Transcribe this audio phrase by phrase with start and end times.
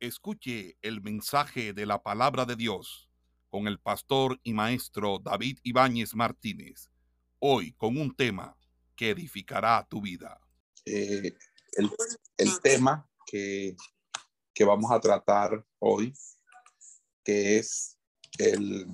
[0.00, 3.10] Escuche el mensaje de la palabra de Dios
[3.48, 6.88] con el pastor y maestro David Ibáñez Martínez.
[7.40, 8.56] Hoy con un tema
[8.94, 10.40] que edificará tu vida.
[10.84, 11.34] Eh,
[11.72, 13.74] el, tema que,
[14.54, 16.14] que vamos a tratar hoy,
[17.24, 17.98] que es
[18.38, 18.86] el,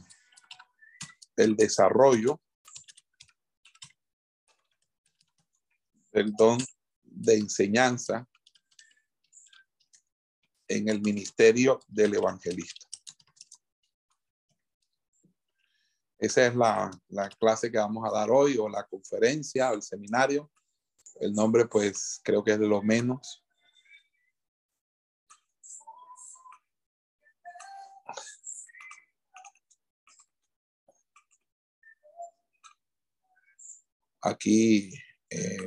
[1.37, 2.41] el desarrollo
[6.13, 6.59] del don
[7.03, 8.27] de enseñanza
[10.69, 12.87] en el ministerio del evangelista.
[16.19, 19.83] Esa es la, la, clase que vamos a dar hoy o la conferencia o el
[19.83, 20.51] seminario.
[21.21, 23.45] El nombre pues creo que es de lo menos.
[34.23, 34.91] Aquí,
[35.29, 35.67] eh,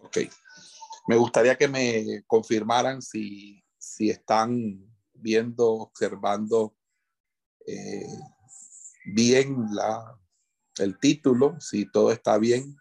[0.00, 0.18] ok.
[1.08, 4.78] Me gustaría que me confirmaran si, si están
[5.14, 6.76] viendo, observando
[7.66, 8.20] eh,
[9.06, 10.20] bien la,
[10.78, 12.76] el título, si todo está bien.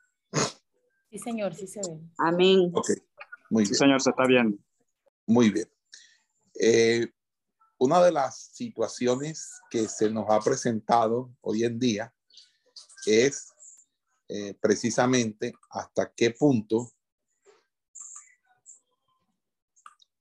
[1.10, 2.02] Sí, señor, sí se ve.
[2.18, 2.70] Amén.
[2.74, 2.90] Ok,
[3.50, 3.74] muy bien.
[3.74, 4.58] Sí, señor, se está viendo.
[5.26, 5.70] Muy bien.
[6.60, 7.08] Eh,
[7.78, 12.14] una de las situaciones que se nos ha presentado hoy en día
[13.06, 13.54] es
[14.28, 16.92] eh, precisamente hasta qué punto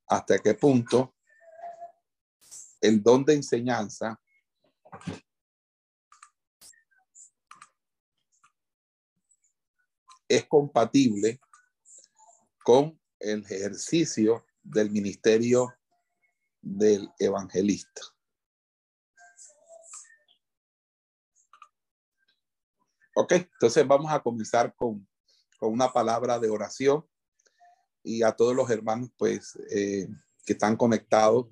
[0.09, 1.15] hasta qué punto
[2.81, 4.21] el don de enseñanza
[10.29, 11.41] es compatible
[12.65, 15.75] con el ejercicio del ministerio
[16.61, 18.03] del evangelista.
[23.15, 25.09] Ok, entonces vamos a comenzar con,
[25.59, 27.09] con una palabra de oración
[28.07, 30.07] y a todos los hermanos pues eh,
[30.45, 31.47] que están conectados,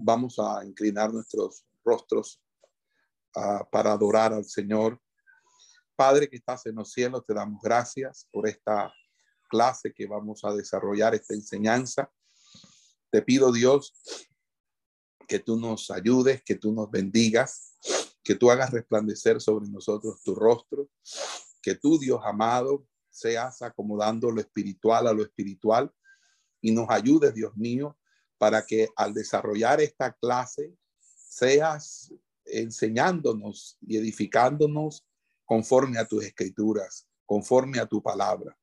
[0.00, 2.40] vamos a inclinar nuestros rostros
[3.34, 5.00] uh, para adorar al Señor.
[5.96, 8.92] Padre que estás en los cielos, te damos gracias por esta
[9.50, 12.08] clase que vamos a desarrollar, esta enseñanza.
[13.10, 13.92] Te pido Dios
[15.26, 17.76] que tú nos ayudes, que tú nos bendigas,
[18.22, 20.88] que tú hagas resplandecer sobre nosotros tu rostro,
[21.60, 25.92] que tú Dios amado seas acomodando lo espiritual a lo espiritual
[26.60, 27.96] y nos ayudes, Dios mío,
[28.38, 32.12] para que al desarrollar esta clase seas
[32.44, 35.06] enseñándonos y edificándonos
[35.44, 38.56] conforme a tus escrituras, conforme a tu palabra.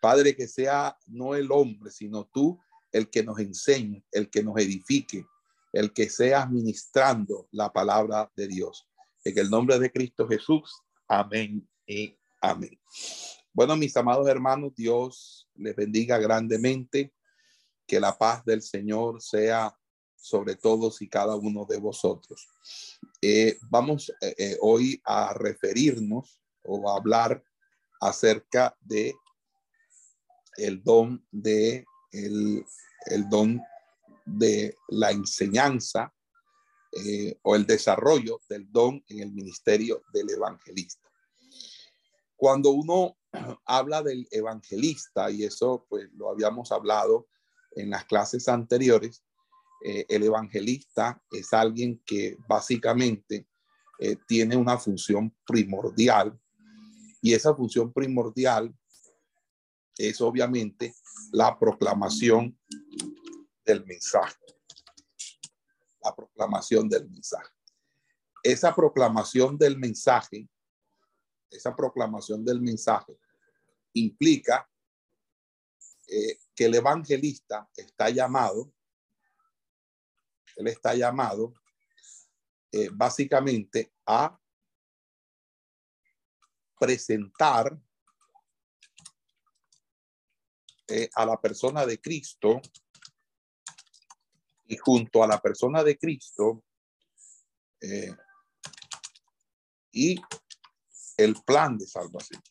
[0.00, 2.60] Padre, que sea no el hombre, sino tú
[2.92, 5.26] el que nos enseñe, el que nos edifique,
[5.72, 8.88] el que sea ministrando la palabra de Dios.
[9.24, 10.72] En el nombre de Cristo Jesús.
[11.08, 12.78] Amén y amén.
[13.58, 17.12] Bueno, mis amados hermanos, Dios les bendiga grandemente.
[17.88, 19.76] Que la paz del Señor sea
[20.14, 22.46] sobre todos y cada uno de vosotros.
[23.20, 27.42] Eh, vamos eh, eh, hoy a referirnos o a hablar
[28.00, 29.12] acerca de
[30.56, 32.64] el don de el,
[33.06, 33.60] el don
[34.24, 36.14] de la enseñanza
[37.42, 41.10] o el desarrollo del don en el ministerio del evangelista.
[42.36, 43.17] Cuando uno
[43.66, 47.28] habla del evangelista, y eso pues lo habíamos hablado
[47.72, 49.24] en las clases anteriores,
[49.84, 53.46] eh, el evangelista es alguien que básicamente
[54.00, 56.38] eh, tiene una función primordial
[57.22, 58.74] y esa función primordial
[59.96, 60.94] es obviamente
[61.32, 62.58] la proclamación
[63.64, 64.36] del mensaje.
[66.02, 67.50] La proclamación del mensaje.
[68.42, 70.48] Esa proclamación del mensaje
[71.50, 73.16] esa proclamación del mensaje
[73.94, 74.68] implica
[76.06, 78.72] eh, que el evangelista está llamado,
[80.56, 81.54] él está llamado
[82.72, 84.38] eh, básicamente a
[86.78, 87.78] presentar
[90.88, 92.60] eh, a la persona de Cristo
[94.66, 96.64] y junto a la persona de Cristo
[99.92, 100.20] y
[101.16, 102.42] el plan de salvación.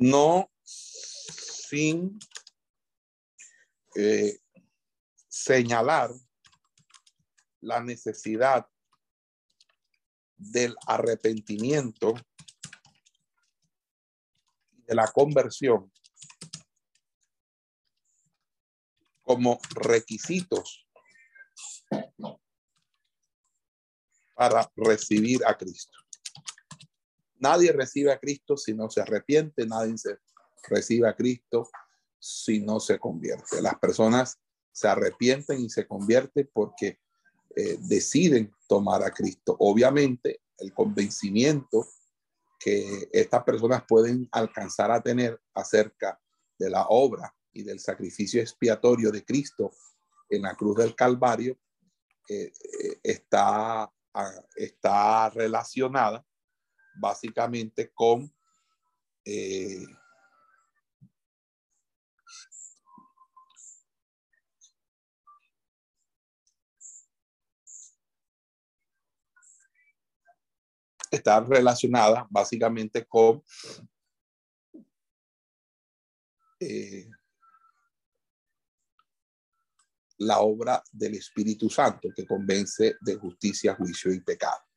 [0.00, 2.18] No sin
[3.94, 4.40] eh,
[5.28, 6.10] señalar
[7.60, 8.66] la necesidad
[10.38, 12.14] del arrepentimiento
[14.86, 15.92] de la conversión
[19.22, 20.88] como requisitos
[24.34, 25.99] para recibir a Cristo.
[27.40, 30.18] Nadie recibe a Cristo si no se arrepiente, nadie se
[30.68, 31.68] recibe a Cristo
[32.18, 33.62] si no se convierte.
[33.62, 34.38] Las personas
[34.70, 37.00] se arrepienten y se convierten porque
[37.56, 39.56] eh, deciden tomar a Cristo.
[39.58, 41.86] Obviamente, el convencimiento
[42.58, 46.20] que estas personas pueden alcanzar a tener acerca
[46.58, 49.72] de la obra y del sacrificio expiatorio de Cristo
[50.28, 51.58] en la cruz del Calvario
[52.28, 52.52] eh,
[52.82, 56.24] eh, está, ah, está relacionada
[56.94, 58.32] básicamente con
[59.24, 59.86] eh,
[71.10, 73.42] está relacionada básicamente con
[76.60, 77.08] eh,
[80.18, 84.69] la obra del Espíritu Santo que convence de justicia, juicio y pecado.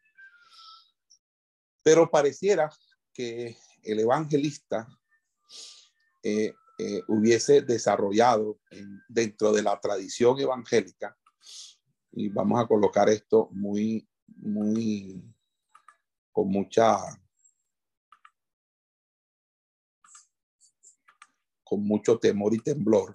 [1.84, 2.72] Pero pareciera
[3.14, 4.88] que el evangelista
[6.24, 8.60] eh, eh, hubiese desarrollado
[9.10, 11.16] dentro de la tradición evangélica,
[12.14, 15.22] y vamos a colocar esto muy, muy,
[16.32, 16.98] con mucha,
[21.64, 23.14] con mucho temor y temblor,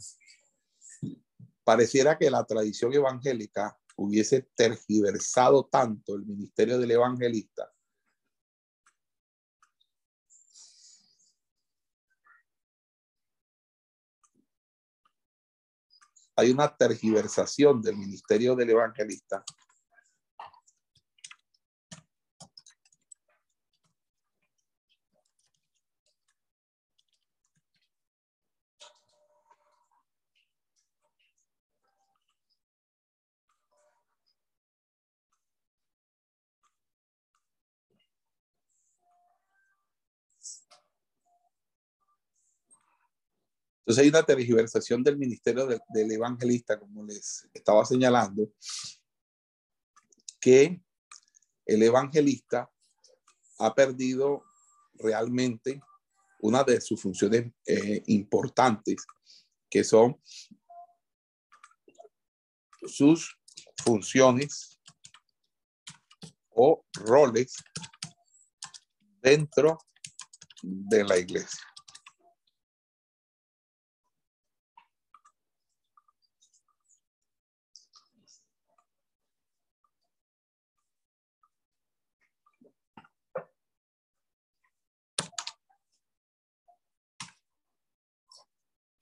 [1.65, 7.73] pareciera que la tradición evangélica hubiese tergiversado tanto el ministerio del evangelista
[16.39, 19.43] hay una tergiversación del ministerio del evangelista
[43.89, 48.53] Entonces hay una tergiversación del ministerio del evangelista, como les estaba señalando,
[50.39, 50.83] que
[51.65, 52.71] el evangelista
[53.59, 54.45] ha perdido
[54.93, 55.81] realmente
[56.41, 59.07] una de sus funciones eh, importantes,
[59.71, 60.21] que son
[62.87, 63.39] sus
[63.83, 64.79] funciones
[66.51, 67.57] o roles
[69.23, 69.79] dentro
[70.63, 71.68] de la iglesia.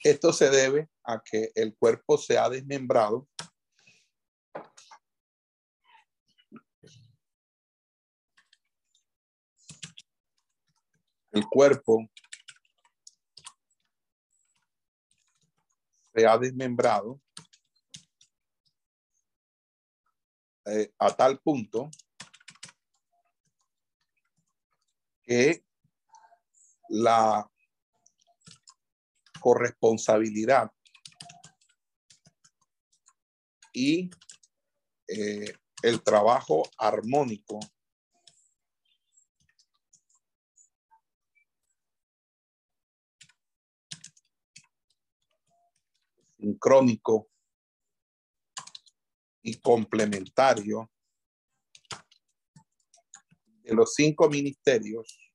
[0.07, 3.29] Esto se debe a que el cuerpo se ha desmembrado.
[11.33, 12.09] El cuerpo
[16.15, 17.21] se ha desmembrado
[20.67, 21.91] eh, a tal punto
[25.25, 25.65] que
[26.91, 27.51] la
[29.41, 30.71] corresponsabilidad.
[33.73, 34.11] Y
[35.09, 35.53] eh,
[35.83, 37.61] el trabajo armónico.
[46.39, 47.29] Sincrónico
[49.43, 50.91] y complementario
[53.63, 55.26] de los cinco ministerios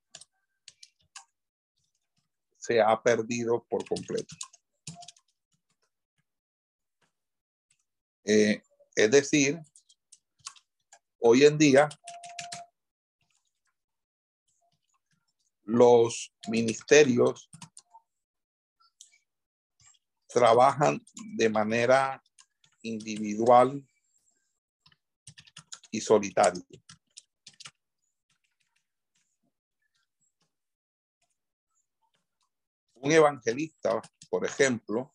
[2.62, 4.36] se ha perdido por completo.
[8.24, 8.62] Eh,
[8.96, 9.60] es decir,
[11.20, 11.90] hoy en día
[15.64, 17.50] los ministerios
[20.28, 21.04] trabajan
[21.36, 22.22] de manera
[22.84, 23.84] individual
[25.90, 26.64] y solitaria.
[33.02, 35.14] Un evangelista, por ejemplo,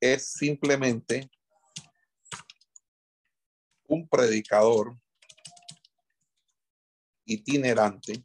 [0.00, 1.30] es simplemente
[3.86, 4.98] un predicador
[7.24, 8.24] itinerante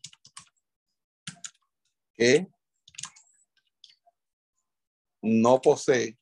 [2.15, 2.47] que
[5.21, 6.17] no posee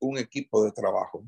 [0.00, 1.24] un equipo de trabajo.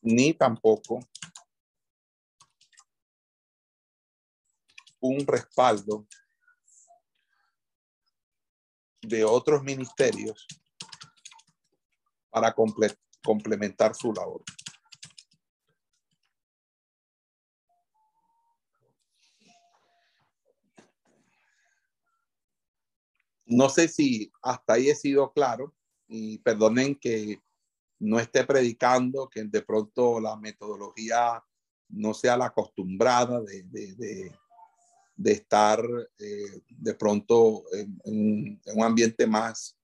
[0.00, 1.00] Ni tampoco
[5.00, 6.06] un respaldo
[9.02, 10.46] de otros ministerios
[12.30, 12.54] para
[13.22, 14.42] complementar su labor.
[23.46, 25.74] No sé si hasta ahí he sido claro
[26.06, 27.40] y perdonen que
[28.00, 31.42] no esté predicando, que de pronto la metodología
[31.88, 33.62] no sea la acostumbrada de,
[35.16, 35.82] de, estar
[36.18, 39.76] eh, de pronto en, un ambiente más,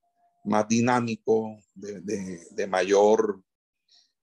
[0.44, 3.42] más dinámico, de, mayor,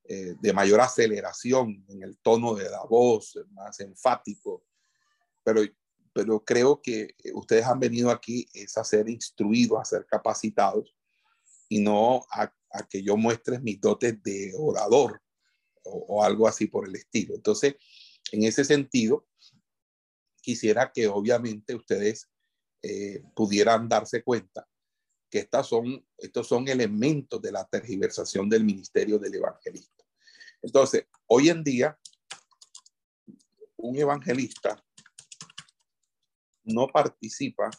[0.06, 4.64] eh, de mayor aceleración en el tono de la voz, más enfático.
[5.44, 5.62] Pero,
[6.14, 10.96] pero creo que ustedes han venido aquí es a ser instruidos, a ser capacitados
[11.72, 12.54] y no a,
[12.90, 15.22] que yo muestre mis dotes de orador
[15.84, 17.34] o, algo así por el estilo.
[17.34, 17.76] Entonces,
[18.34, 19.26] en ese sentido,
[20.42, 22.30] quisiera que obviamente ustedes
[22.82, 24.68] eh, pudieran darse cuenta
[25.30, 30.04] que estas son, estos son elementos de la tergiversación del ministerio del evangelista.
[30.62, 31.98] Entonces, hoy en día,
[33.78, 34.84] un evangelista
[36.66, 37.72] no participa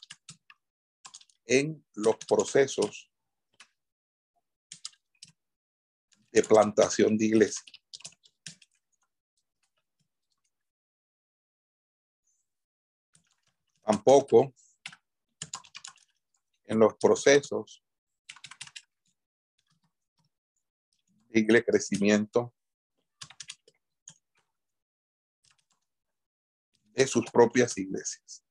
[1.45, 3.12] en los procesos
[6.33, 7.63] de plantación de iglesia.
[13.83, 14.55] Tampoco
[16.65, 17.85] en los procesos
[21.29, 22.55] de crecimiento
[26.95, 28.45] de sus propias iglesias.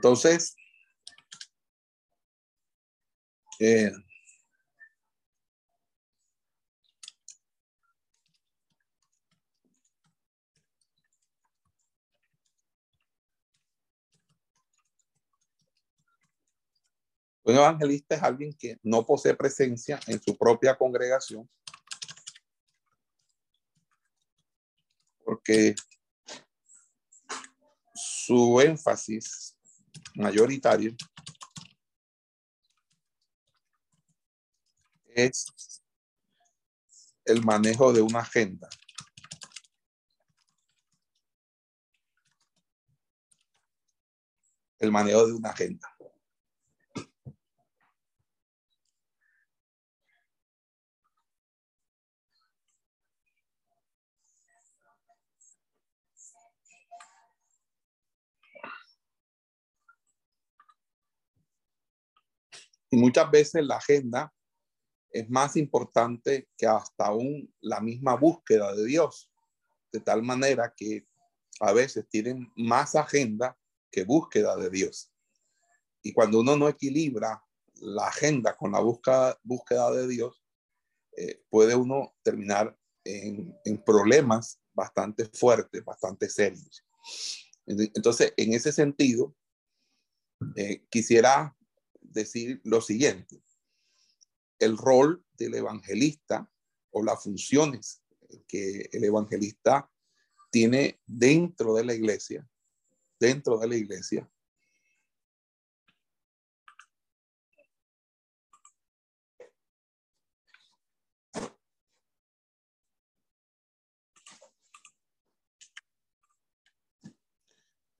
[0.00, 0.56] Entonces,
[3.58, 3.92] eh,
[17.42, 21.50] Un evangelista es alguien que no posee presencia en su propia congregación
[25.24, 25.74] porque
[27.94, 29.59] su énfasis
[30.20, 30.94] mayoritario
[35.14, 35.82] es
[37.24, 38.68] el manejo de una agenda.
[44.78, 45.99] El manejo de una agenda.
[62.90, 64.32] Y muchas veces la agenda
[65.10, 69.30] es más importante que hasta aún la misma búsqueda de Dios,
[69.92, 71.06] de tal manera que
[71.60, 73.56] a veces tienen más agenda
[73.90, 75.12] que búsqueda de Dios.
[76.02, 77.42] Y cuando uno no equilibra
[77.74, 80.42] la agenda con la búsqueda, búsqueda de Dios,
[81.16, 86.84] eh, puede uno terminar en, problemas bastante fuertes, bastante serios.
[87.66, 89.34] Entonces, en ese sentido,
[90.56, 91.56] eh, quisiera
[92.10, 93.42] decir lo siguiente.
[94.58, 96.50] El rol del evangelista
[96.90, 98.02] o las funciones
[98.46, 99.90] que el evangelista
[100.50, 102.46] tiene dentro de la iglesia,
[103.18, 104.30] dentro de la iglesia,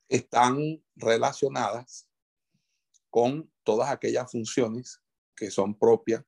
[0.09, 2.10] están relacionadas
[3.11, 5.01] con todas aquellas funciones
[5.37, 6.25] que son propias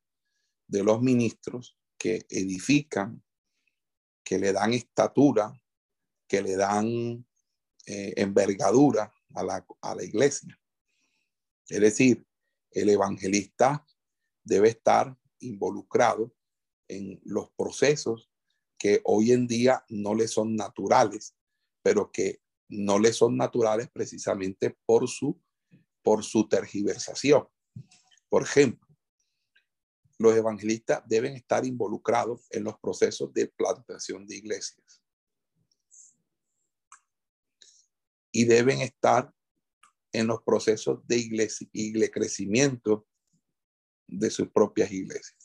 [0.66, 3.22] de los ministros que edifican,
[4.24, 5.52] que le dan estatura,
[6.26, 7.26] que le dan
[7.86, 10.58] eh, envergadura a la, a la iglesia.
[11.68, 12.26] Es decir,
[12.70, 13.86] el evangelista
[14.42, 16.34] debe estar involucrado
[16.88, 18.30] en los procesos
[18.78, 21.36] que hoy en día no le son naturales,
[21.82, 25.40] pero que no le son naturales precisamente por su
[26.02, 27.47] por su tergiversación.
[28.28, 28.88] Por ejemplo,
[30.18, 35.02] los evangelistas deben estar involucrados en los procesos de plantación de iglesias.
[38.30, 39.32] Y deben estar
[40.12, 43.06] en los procesos de crecimiento
[44.06, 45.41] de sus propias iglesias.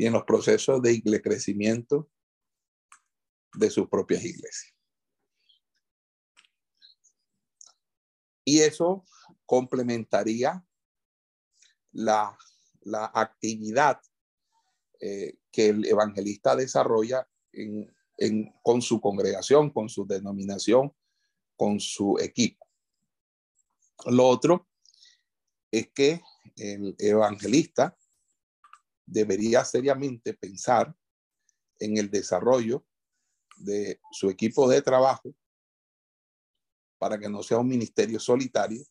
[0.00, 2.10] Y en los procesos de crecimiento
[3.52, 4.74] de sus propias iglesias.
[8.42, 9.04] Y eso
[9.44, 10.64] complementaría
[11.92, 12.34] la,
[13.12, 14.00] actividad
[15.00, 17.28] eh, que el evangelista desarrolla
[18.62, 20.94] con su congregación, con su denominación,
[21.56, 22.66] con su equipo.
[24.06, 24.66] Lo otro
[25.70, 26.22] es que
[26.56, 27.98] el evangelista
[29.10, 30.94] debería seriamente pensar
[31.78, 32.86] en el desarrollo
[33.56, 35.34] de su equipo de trabajo
[36.98, 38.82] para que no sea un ministerio solitario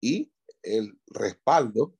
[0.00, 0.32] y
[0.62, 1.94] el respaldo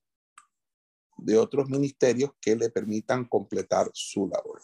[1.17, 4.61] de otros ministerios que le permitan completar su labor.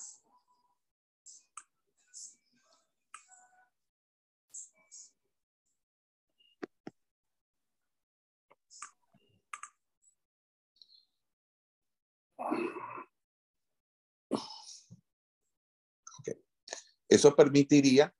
[17.10, 18.14] Eso permitiría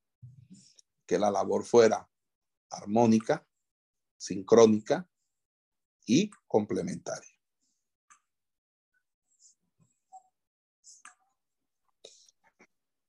[1.06, 2.10] que la labor fuera
[2.70, 3.46] armónica,
[4.18, 5.10] sincrónica
[6.06, 7.30] y complementaria.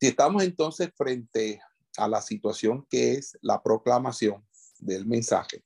[0.00, 1.60] Si estamos entonces frente
[1.96, 4.46] a la situación que es la proclamación
[4.78, 5.64] del mensaje,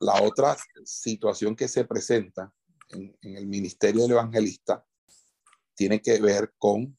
[0.00, 2.52] la otra situación que se presenta
[2.90, 4.84] en, el ministerio del evangelista
[5.74, 6.96] tiene que ver con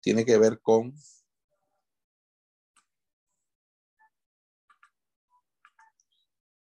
[0.00, 0.94] tiene que ver con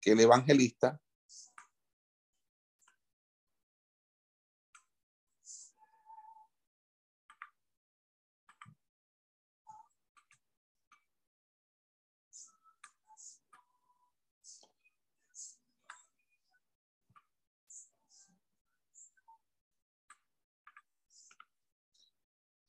[0.02, 0.99] que el evangelista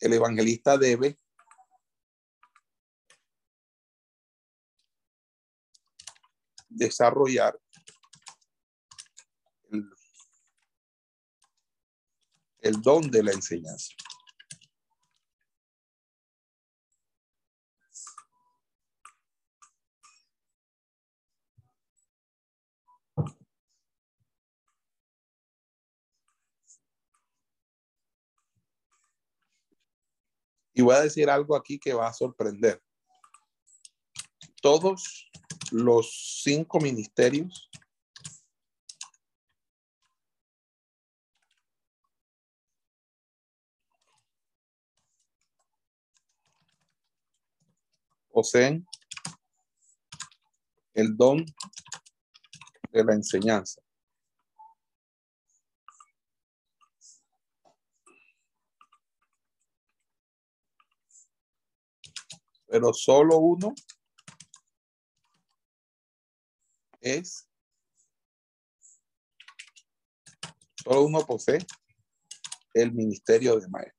[0.00, 1.16] el evangelista debe
[6.68, 7.58] desarrollar
[12.62, 13.94] el, don de la enseñanza.
[30.72, 32.82] Y voy a decir algo aquí que va a sorprender.
[34.62, 35.30] Todos
[35.72, 37.70] los cinco ministerios
[48.32, 48.86] poseen
[50.94, 51.44] el don
[52.92, 53.80] de la enseñanza.
[62.70, 63.74] Pero solo uno
[67.00, 67.48] es,
[70.76, 71.58] solo uno posee
[72.74, 73.98] el ministerio de maestro.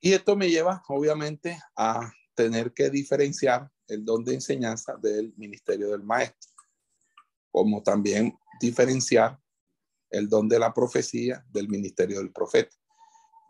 [0.00, 5.90] Y esto me lleva, obviamente, a tener que diferenciar el don de enseñanza del ministerio
[5.90, 6.52] del maestro,
[7.50, 9.40] como también diferenciar
[10.10, 12.76] el don de la profecía del ministerio del profeta.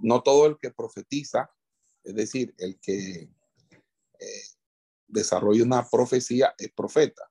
[0.01, 1.51] No todo el que profetiza,
[2.05, 3.31] es decir, el que
[4.21, 4.43] eh,
[5.07, 7.31] desarrolla una profecía es profeta.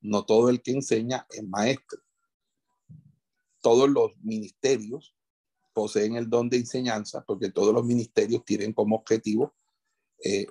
[0.00, 2.00] No todo el que enseña es maestro.
[3.60, 5.14] Todos los ministerios
[5.72, 9.54] poseen el don de enseñanza porque todos los ministerios tienen como objetivo,
[10.22, 10.46] eh,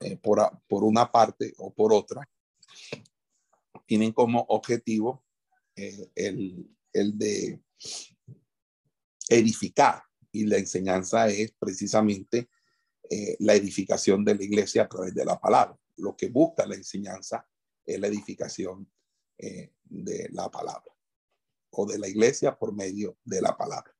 [0.00, 2.28] eh, por, por, una parte o por otra,
[3.86, 5.24] tienen como objetivo
[6.14, 7.60] el, el de
[9.28, 10.02] edificar.
[10.30, 12.48] Y la enseñanza es precisamente
[13.10, 15.78] eh, la edificación de la iglesia a través de la palabra.
[15.96, 17.46] Lo que busca la enseñanza
[17.84, 18.90] es la edificación
[19.38, 20.92] eh, de la palabra
[21.70, 23.94] o de la iglesia por medio de la palabra.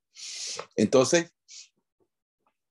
[0.76, 1.32] Entonces,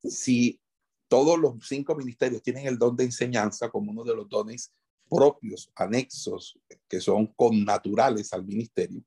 [0.04, 0.62] si
[1.08, 4.74] todos los cinco ministerios tienen el don de enseñanza como uno de los dones
[5.10, 9.02] propios, anexos, que son connaturales al ministerio,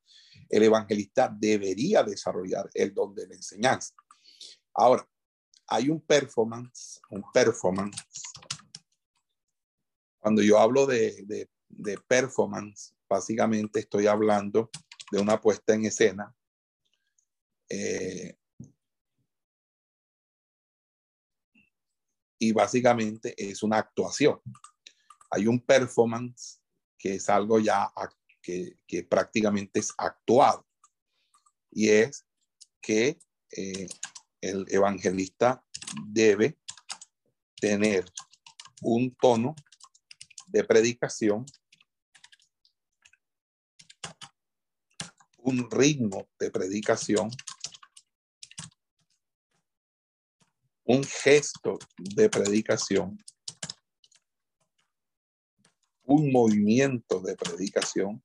[0.50, 3.94] el evangelista debería desarrollar el don de la enseñanza.
[4.74, 5.08] Ahora,
[5.68, 8.04] hay un performance, un performance.
[10.18, 14.70] Cuando yo hablo de, de performance, básicamente estoy hablando
[15.10, 16.34] de una puesta en escena
[17.72, 18.36] Eh,
[22.40, 24.40] y básicamente es una actuación.
[25.30, 26.60] Hay un performance
[26.98, 27.84] que es algo ya
[28.42, 28.76] que,
[29.08, 30.66] prácticamente es actuado.
[31.70, 32.26] Y es
[32.80, 33.18] que
[33.56, 33.86] eh,
[34.40, 35.64] el evangelista
[36.06, 36.58] debe
[37.60, 38.04] tener
[38.82, 39.54] un tono
[40.48, 41.44] de predicación,
[45.38, 47.30] un ritmo de predicación,
[50.84, 53.16] un gesto de predicación,
[56.02, 58.22] un movimiento de predicación.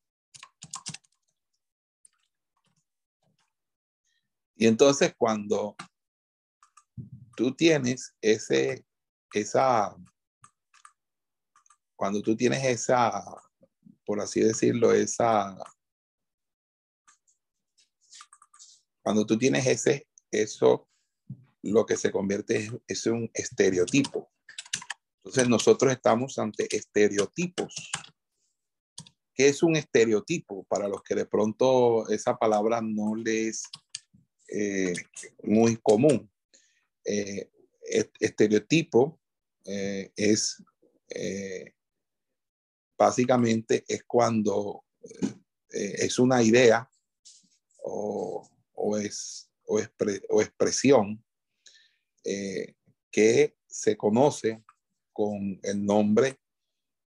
[4.56, 5.76] Y entonces cuando
[7.36, 8.86] tú tienes ese,
[9.34, 9.96] esa,
[11.96, 13.24] cuando tú tienes esa,
[14.06, 15.58] por así decirlo, esa,
[19.04, 20.88] cuando tú tienes ese, eso,
[21.62, 24.32] lo que se convierte es, es un estereotipo.
[25.18, 27.92] Entonces nosotros estamos ante estereotipos.
[29.34, 30.64] ¿Qué es un estereotipo?
[30.66, 33.64] Para los que de pronto esa palabra no les
[34.48, 34.94] eh,
[35.44, 36.32] muy común.
[37.04, 37.50] Eh,
[38.20, 39.20] estereotipo
[39.64, 40.64] eh, es
[42.98, 44.84] básicamente es cuando
[45.70, 46.90] es una idea
[47.84, 49.80] o, o es, o,
[50.42, 51.24] expresión
[53.12, 54.64] que se conoce
[55.14, 56.40] con el nombre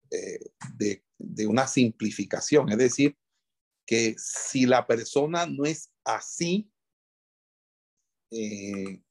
[0.09, 2.69] de, de, una simplificación.
[2.69, 3.17] Es decir,
[3.85, 6.69] que si la persona no es así,
[8.31, 9.01] eh,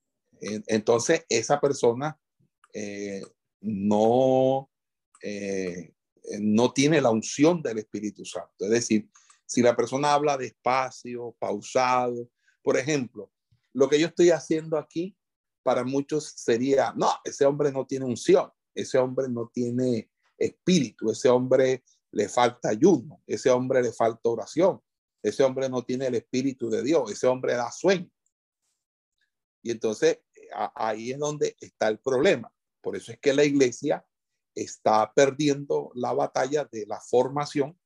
[0.41, 2.19] entonces esa persona
[2.73, 3.23] eh,
[3.61, 4.71] no,
[6.41, 8.65] no tiene la unción del Espíritu Santo.
[8.65, 9.09] Es decir,
[9.47, 12.31] si la persona habla despacio, pausado,
[12.63, 13.33] por ejemplo,
[13.73, 15.17] lo que yo estoy haciendo aquí
[15.63, 21.29] para muchos sería, no, ese hombre no tiene unción ese hombre no tiene espíritu, ese
[21.29, 24.81] hombre le falta ayuno, ese hombre le falta oración,
[25.23, 28.11] ese hombre no tiene el espíritu de Dios, ese hombre da sueño.
[29.65, 30.21] Y entonces
[30.75, 32.53] ahí es donde está el problema.
[32.83, 34.07] Por eso es que la iglesia
[34.55, 37.77] está perdiendo la batalla de la formación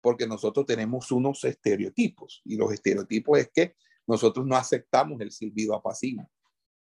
[0.00, 5.74] porque nosotros tenemos unos estereotipos y los estereotipos es que nosotros no aceptamos el silbido
[5.74, 6.26] apacible.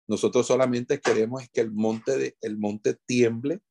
[0.08, 3.62] Nosotros solamente queremos que el monte, de, el monte tiemble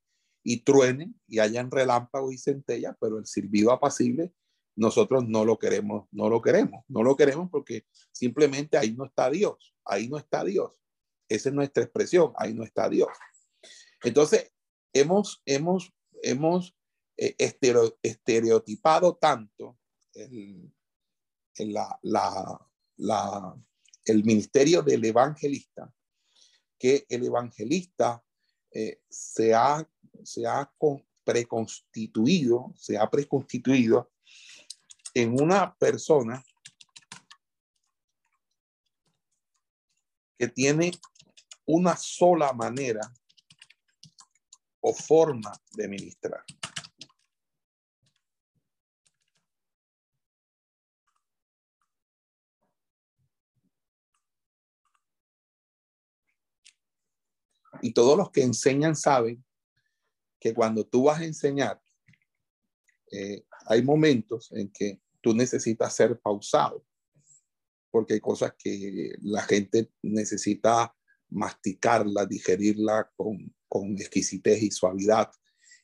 [0.43, 4.33] y truene y hayan relámpagos y centellas, pero el silbido apacible
[4.77, 9.31] nosotros no lo queremos, no lo queremos, no lo queremos porque simplemente ahí no está
[9.31, 10.81] Dios, ahí no está Dios.
[11.29, 13.09] Esa es nuestra expresión, ahí no está Dios.
[14.03, 14.53] Entonces,
[14.93, 16.77] hemos, hemos, hemos
[17.17, 17.35] eh,
[18.03, 19.79] estereotipado tanto
[20.15, 20.71] el,
[21.59, 23.57] la, la, la,
[24.05, 25.93] el ministerio del evangelista
[26.79, 28.23] que el evangelista
[28.71, 29.89] eh, se ha,
[30.23, 30.71] se ha
[31.25, 34.11] preconstituido, se ha preconstituido
[35.19, 36.45] en una persona
[40.37, 40.93] que tiene
[41.65, 43.01] una sola manera
[44.81, 46.45] o forma de ministrar.
[57.81, 59.43] Y todos los que enseñan saben
[60.39, 61.81] que cuando tú vas a enseñar,
[63.11, 66.87] eh, hay momentos en que tú necesitas ser pausado,
[67.91, 70.95] porque hay cosas que la gente necesita
[71.31, 75.33] masticarla, digerirla con, con exquisitez y suavidad.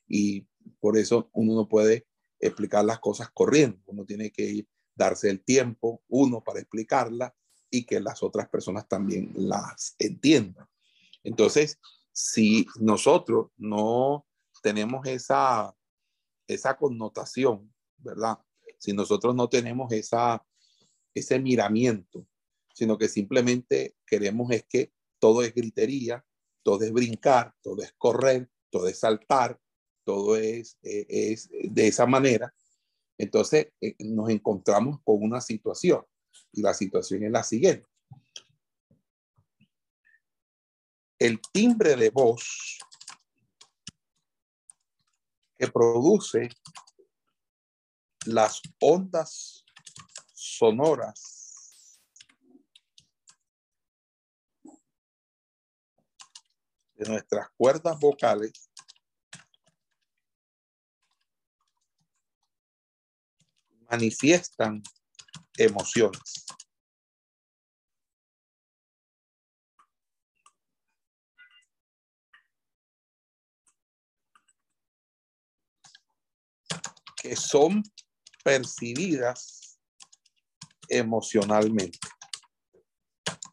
[0.07, 0.47] Y
[0.79, 2.07] por eso uno no puede
[2.39, 7.35] explicar las cosas corriendo, uno tiene que darse el tiempo, uno, para explicarla
[7.69, 10.69] y que las otras personas también las entiendan.
[11.25, 11.81] Entonces,
[12.13, 14.25] si nosotros no
[14.63, 15.75] tenemos esa,
[16.47, 18.39] esa connotación, ¿verdad?
[18.83, 20.45] Si nosotros no tenemos esa,
[21.15, 22.27] ese miramiento,
[22.75, 26.25] sino que simplemente queremos es que todo es gritería,
[26.63, 29.61] todo es brincar, todo es correr, todo es saltar,
[30.05, 31.37] todo es, eh,
[31.71, 32.53] de esa manera,
[33.19, 36.05] entonces eh, nos encontramos con una situación
[36.51, 37.87] y la situación es la siguiente.
[41.23, 42.79] el timbre de voz
[45.57, 46.49] que produce
[48.27, 49.65] las ondas
[50.33, 52.01] sonoras
[56.95, 58.71] de nuestras cuerdas vocales
[63.91, 64.83] manifiestan
[65.59, 66.47] emociones.
[77.23, 77.85] que son
[78.43, 79.79] percibidas
[80.89, 81.99] emocionalmente.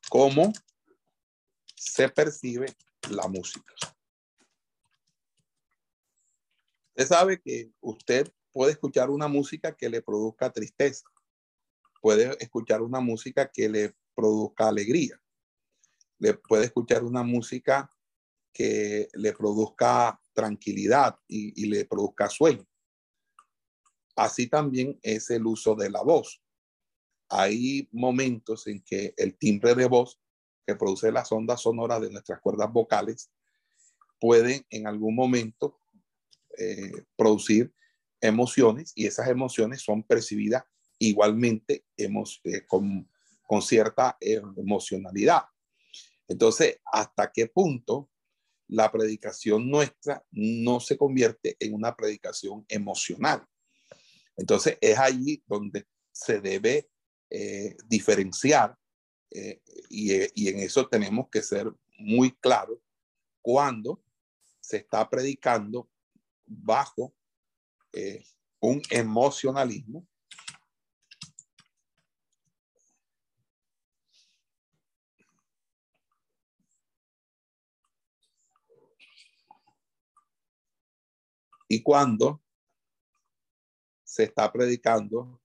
[0.09, 0.51] ¿Cómo
[1.75, 2.75] se percibe
[3.09, 3.73] la música?
[6.95, 11.07] Usted sabe que usted puede escuchar una música que le produzca tristeza,
[12.01, 15.21] puede escuchar una música que le produzca alegría,
[16.17, 17.89] le puede escuchar una música
[18.51, 22.68] que le produzca tranquilidad y, y le produzca sueño.
[24.19, 26.43] Así también es el uso de la voz.
[27.29, 30.19] Hay momentos en que el timbre de voz
[30.67, 33.31] que produce las ondas sonoras de nuestras cuerdas vocales
[34.19, 35.79] pueden en algún momento
[36.57, 37.73] eh, producir
[38.19, 40.65] emociones y esas emociones son percibidas
[40.97, 42.09] igualmente eh,
[42.67, 43.09] con,
[43.47, 45.43] con cierta emocionalidad.
[46.27, 48.09] Entonces, ¿hasta qué punto
[48.67, 53.47] la predicación nuestra no se convierte en una predicación emocional?
[54.39, 56.89] Entonces, es allí donde se debe
[57.29, 58.75] eh, diferenciar
[59.31, 62.79] eh, y, y, en eso tenemos que ser muy claros
[63.41, 64.01] cuando
[64.61, 65.89] se está predicando
[66.45, 67.13] bajo
[67.93, 68.23] eh,
[68.59, 70.07] un emocionalismo
[81.67, 82.41] y cuando
[84.09, 85.39] se está predicando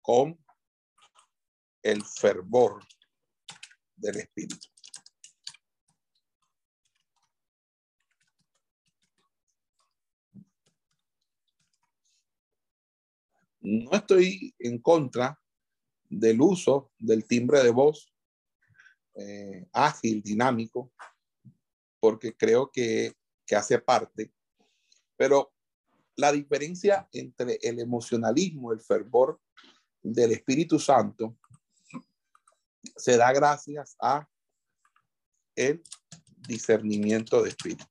[0.00, 0.38] con
[1.82, 2.84] el fervor
[3.96, 4.68] del Espíritu.
[13.60, 15.36] No estoy en contra
[16.08, 18.14] del uso del timbre de voz
[19.16, 20.92] eh, ágil, dinámico,
[21.98, 23.16] porque creo que,
[23.46, 24.32] que hace parte,
[25.16, 25.52] pero
[26.16, 29.40] la diferencia entre el emocionalismo, el fervor
[30.02, 31.36] del Espíritu Santo
[32.96, 34.28] se da gracias a
[35.54, 35.82] el
[36.48, 37.84] discernimiento de espíritu.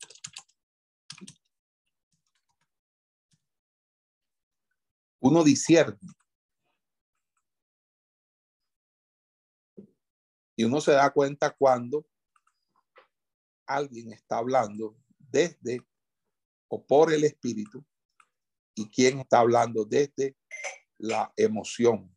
[5.19, 5.97] Uno discierne.
[10.55, 12.05] Y uno se da cuenta cuando
[13.65, 14.95] alguien está hablando
[15.35, 15.81] desde
[16.69, 17.83] o por el espíritu
[18.73, 20.37] y quién está hablando desde
[20.97, 22.09] la emoción.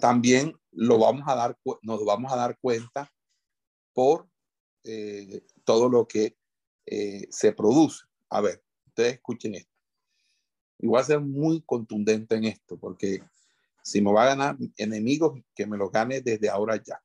[0.00, 3.12] También lo vamos a dar, nos vamos a dar cuenta
[3.92, 4.28] por
[4.84, 6.38] eh, todo lo que
[6.86, 8.06] eh, se produce.
[8.30, 9.70] A ver, ustedes escuchen esto.
[10.78, 13.22] Y voy a ser muy contundente en esto, porque
[13.82, 17.00] si me va a ganar enemigos, que me los gane desde ahora ya.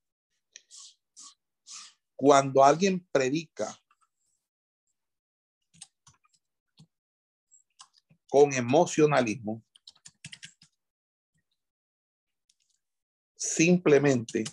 [2.18, 3.80] Cuando alguien predica
[8.28, 9.64] con emocionalismo,
[13.36, 14.44] simplemente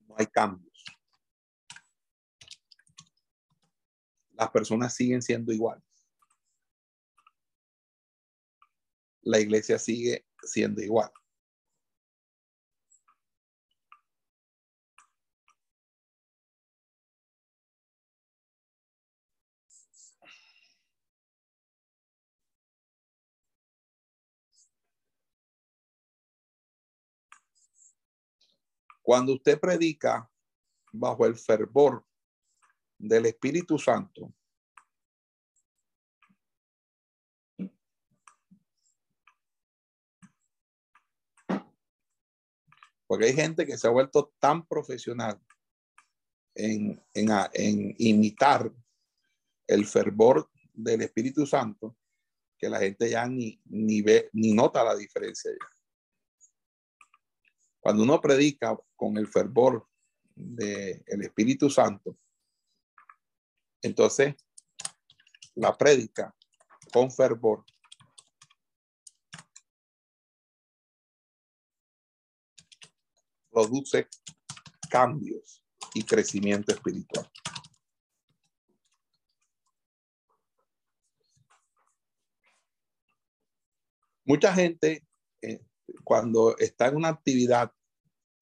[0.00, 0.84] no hay cambios.
[4.32, 5.84] Las personas siguen siendo iguales.
[9.20, 11.12] La iglesia sigue siendo igual.
[29.02, 30.30] Cuando usted predica
[30.92, 32.06] bajo el fervor
[32.96, 34.32] del Espíritu Santo,
[43.06, 45.38] porque hay gente que se ha vuelto tan profesional
[46.54, 47.02] en,
[47.98, 48.72] imitar
[49.66, 51.96] el fervor del Espíritu Santo
[52.56, 55.71] que la gente ya ni, ni ve, ni nota la diferencia ya.
[57.82, 59.88] Cuando uno predica con el fervor
[60.36, 62.16] del Espíritu Santo,
[63.82, 64.36] entonces
[65.56, 66.32] la prédica
[66.92, 67.64] con fervor
[73.50, 74.06] produce
[74.88, 77.28] cambios y crecimiento espiritual.
[84.24, 85.04] Mucha gente
[86.04, 87.72] cuando está en una actividad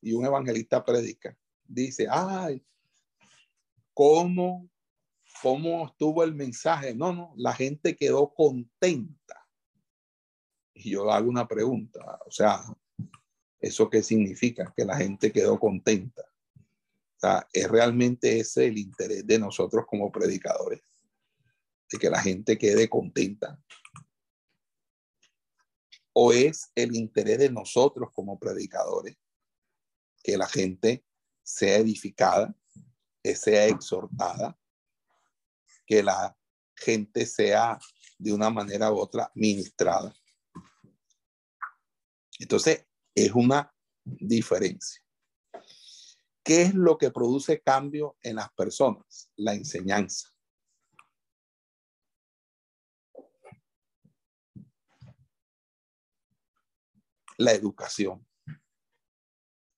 [0.01, 2.65] y un evangelista predica, dice, ay,
[3.95, 4.69] ¿cómo,
[5.43, 6.95] cómo estuvo el mensaje?
[6.95, 9.47] No, no, la gente quedó contenta.
[10.75, 12.63] Y yo hago una pregunta, o sea,
[13.61, 14.73] ¿eso qué significa?
[14.75, 16.23] Que la gente quedó contenta.
[17.17, 20.81] sea, ¿es realmente ese el interés de nosotros como predicadores?
[21.91, 23.61] De que la gente quede contenta.
[26.23, 29.17] ¿O es el interés de nosotros como predicadores
[30.23, 31.03] que la gente
[31.43, 32.55] sea edificada,
[33.23, 34.55] que sea exhortada,
[35.87, 36.37] que la
[36.77, 37.79] gente sea
[38.19, 40.15] de una manera u otra ministrada?
[42.39, 45.03] Entonces, es una diferencia.
[46.43, 49.31] ¿Qué es lo que produce cambio en las personas?
[49.37, 50.30] La enseñanza.
[57.41, 58.27] La educación.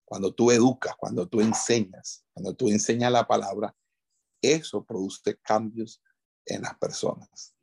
[0.05, 3.75] Cuando tú educas, cuando tú enseñas, cuando tú enseñas la palabra,
[4.43, 6.03] eso produce cambios
[6.45, 7.55] en las personas.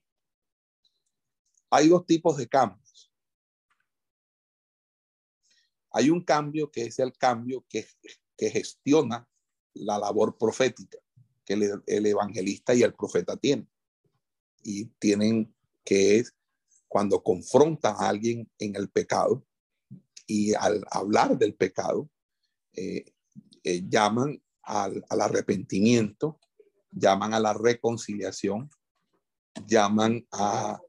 [1.70, 3.12] Hay dos tipos de cambios.
[5.92, 7.88] Hay un cambio que es el cambio que
[8.40, 9.28] que gestiona
[9.74, 10.98] la labor profética
[11.46, 11.54] que
[11.88, 13.70] el, evangelista y el profeta tienen.
[14.64, 16.34] Y tienen que es
[16.88, 19.46] cuando confrontan a alguien en el pecado
[20.30, 22.10] y al hablar del pecado,
[22.74, 23.04] eh,
[23.64, 26.40] eh, llaman al, arrepentimiento,
[26.92, 28.70] llaman a la reconciliación,
[29.66, 30.80] llaman a,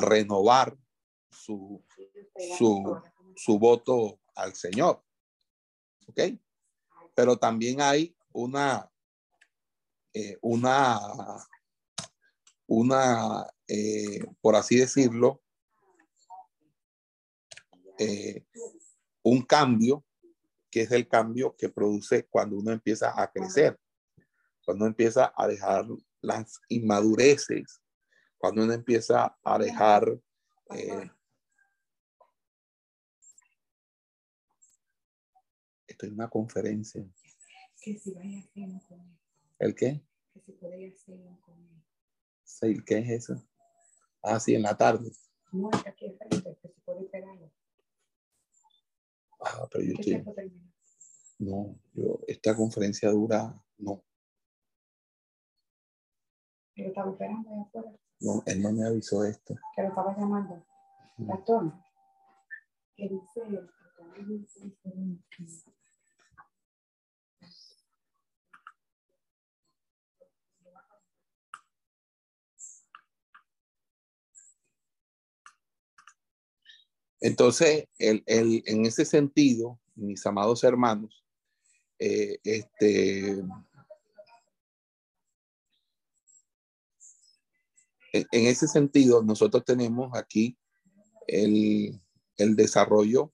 [0.00, 0.76] renovar
[1.30, 1.82] su,
[2.58, 3.00] su,
[3.36, 5.02] su voto al Señor.
[6.08, 6.20] ¿Ok?
[7.18, 8.88] pero también hay una,
[10.14, 11.00] eh, una,
[12.68, 15.42] una eh, por así decirlo,
[19.28, 20.04] un cambio
[20.70, 23.78] que es el cambio que produce cuando uno empieza a crecer,
[24.64, 25.86] cuando uno empieza a dejar
[26.20, 27.80] las inmadureces,
[28.36, 30.20] cuando uno empieza a dejar
[35.86, 37.04] estoy en una conferencia.
[37.80, 39.18] Que si vaya a con él.
[39.58, 40.00] ¿El qué?
[40.32, 41.84] Que si puede hacer con él.
[42.44, 43.48] Sí, ¿Qué es eso?
[44.22, 45.10] Ah, sí, en la tarde.
[45.52, 47.52] No, está aquí frente, que se puede pegarlo.
[49.40, 50.24] Ah, pero yo estoy...
[51.38, 54.02] No, yo, esta conferencia dura, no.
[56.74, 57.92] Pero estaba esperando ahí afuera.
[58.20, 59.54] No, él no me avisó esto.
[59.76, 60.64] Que lo estaba llamando.
[61.26, 61.72] Pastor,
[62.96, 63.68] que dice,
[77.20, 81.24] Entonces, el, en ese sentido, mis amados hermanos,
[81.98, 83.30] eh, este,
[88.12, 90.56] en ese sentido, nosotros tenemos aquí
[91.26, 92.00] el,
[92.36, 93.32] el, desarrollo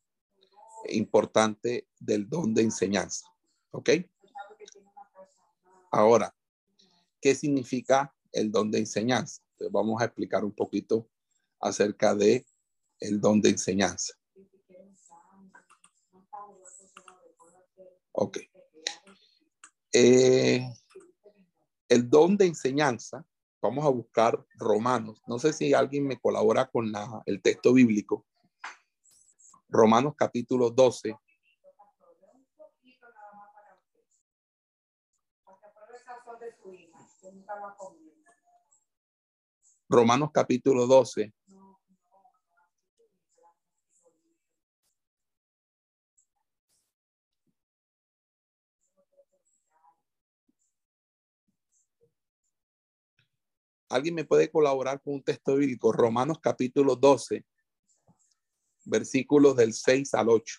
[0.89, 3.27] importante del don de enseñanza.
[3.71, 3.91] ¿Ok?
[5.91, 6.35] Ahora,
[7.21, 9.43] ¿qué significa el don de enseñanza?
[9.71, 11.09] Vamos a explicar un poquito
[11.61, 12.47] acerca de
[13.05, 14.15] el don de enseñanza.
[18.13, 18.39] Ok.
[19.93, 20.67] Eh,
[21.89, 23.25] el don de enseñanza,
[23.61, 25.23] vamos a buscar Romanos.
[25.27, 28.25] No sé si alguien me colabora con la, el texto bíblico.
[29.69, 31.17] Romanos capítulo 12.
[39.89, 41.35] Romanos capítulo 12.
[53.95, 55.93] ¿Alguien me puede colaborar con un texto bíblico?
[55.93, 57.47] Romanos capítulo 12,
[58.87, 60.59] versículos del 6 al 8.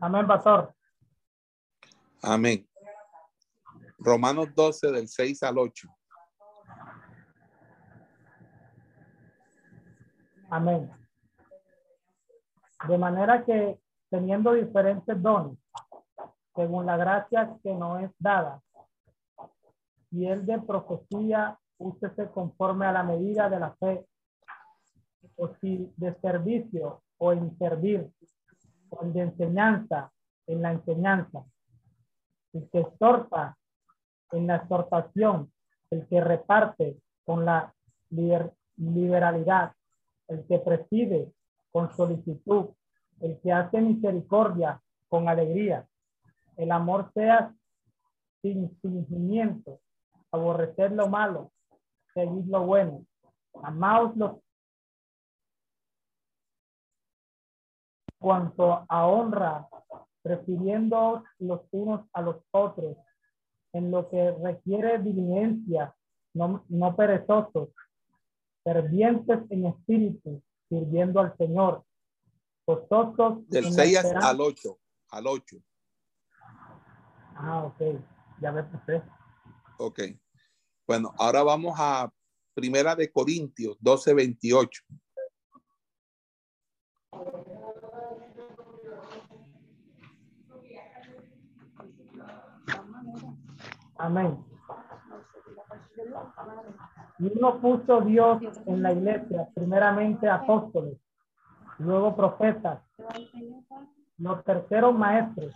[0.00, 0.72] Amén, pastor.
[2.22, 2.75] Amén.
[3.98, 5.88] Romanos 12 del 6 al 8.
[10.50, 10.90] Amén.
[12.88, 13.80] De manera que
[14.10, 15.58] teniendo diferentes dones,
[16.54, 18.60] según la gracia que nos es dada,
[20.10, 24.06] y el de profecía, úsese conforme a la medida de la fe,
[25.36, 28.10] o si de servicio o en servir,
[28.90, 30.12] o de enseñanza
[30.46, 31.44] en la enseñanza,
[32.52, 33.56] el que exhorta
[34.32, 35.52] en la exhortación,
[35.90, 37.74] el que reparte con la
[38.76, 39.72] liberalidad,
[40.28, 41.32] el que preside
[41.72, 42.70] con solicitud,
[43.20, 45.86] el que hace misericordia con alegría,
[46.56, 47.54] El amor sea
[48.42, 49.80] sin fingimiento,
[50.32, 51.52] aborrecer lo malo,
[52.14, 53.04] seguir lo bueno.
[53.62, 54.36] Amaos los
[58.18, 59.68] cuanto a honra,
[60.22, 62.96] prefiriendo los unos a los otros,
[63.76, 65.94] en lo que requiere diligencia,
[66.34, 67.68] no, no perezosos,
[68.64, 71.84] fervientes en espíritu, sirviendo al Señor,
[72.66, 74.28] gozosos Del en la 6 esperanza.
[74.30, 74.78] al 8.
[75.10, 75.56] Al 8.
[77.36, 78.00] Ah, ok,
[78.40, 79.02] ya me puse.
[79.78, 80.00] Ok.
[80.86, 82.10] Bueno, ahora vamos a
[82.54, 84.82] Primera de Corintios 12, 28.
[93.98, 94.44] Amén.
[97.18, 100.98] Y uno puso Dios en la iglesia, primeramente apóstoles,
[101.78, 102.82] luego profetas,
[104.18, 105.54] los terceros maestros,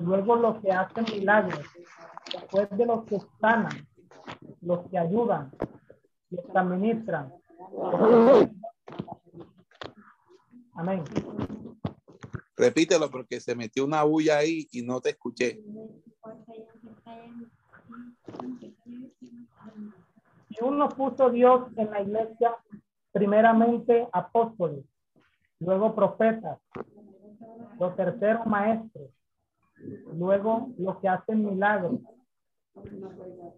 [0.00, 1.64] luego los que hacen milagros,
[2.32, 3.86] después de los que sanan,
[4.60, 5.50] los que ayudan,
[6.30, 7.32] los que administran.
[10.74, 11.04] Amén.
[12.56, 15.60] Repítelo porque se metió una bulla ahí y no te escuché.
[20.48, 22.56] Y uno puso Dios en la iglesia,
[23.12, 24.84] primeramente apóstoles,
[25.60, 26.58] luego profetas,
[27.78, 29.10] los terceros maestros,
[30.14, 32.00] luego los que hacen milagros,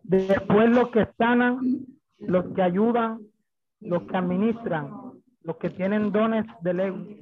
[0.02, 1.86] después los que sanan,
[2.18, 3.20] los que ayudan,
[3.80, 5.12] los que administran,
[5.42, 7.14] los que tienen dones de lengua.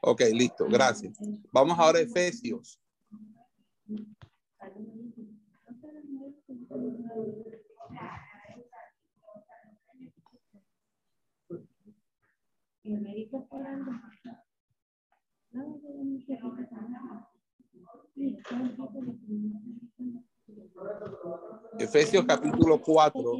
[0.00, 1.18] Ok, listo, gracias.
[1.52, 2.81] Vamos ahora a Efesios.
[21.78, 23.36] Efesios capítulo 4.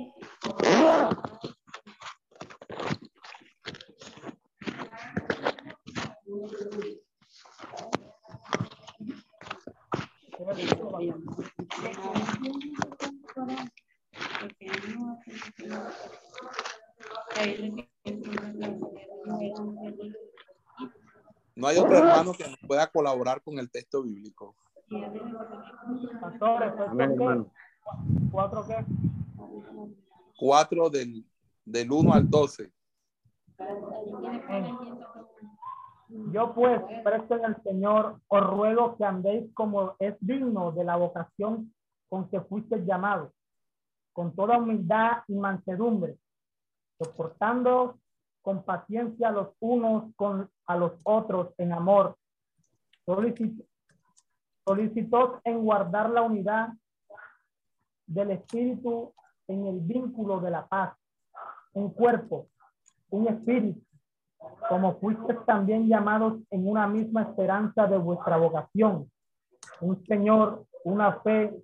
[21.55, 24.55] No hay otro hermano que nos pueda colaborar con el texto bíblico.
[26.21, 27.51] Pastores, ¿esto Amén, hermano.
[28.31, 28.85] ¿Cuatro qué?
[30.39, 31.25] 4 del,
[31.65, 32.73] del 1 al 12.
[36.33, 40.97] Yo pues, presto en el Señor, os ruego que andéis como es digno de la
[40.97, 41.73] vocación
[42.09, 43.33] con que fuiste llamado,
[44.13, 46.19] con toda humildad y mansedumbre,
[46.99, 47.99] soportando
[48.43, 52.17] con paciencia los unos con a los otros en amor,
[53.07, 53.65] solicit-
[54.67, 56.71] solicitos en guardar la unidad
[58.07, 59.15] del Espíritu
[59.49, 60.95] en el vínculo de la paz,
[61.73, 62.49] un cuerpo,
[63.11, 63.81] un espíritu,
[64.69, 69.11] como fuiste también llamados en una misma esperanza de vuestra vocación,
[69.81, 71.55] un Señor, una fe,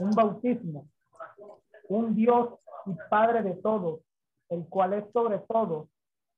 [0.00, 0.88] un bautismo,
[1.88, 2.54] un Dios
[2.86, 4.00] y Padre de todos,
[4.48, 5.88] el cual es sobre todos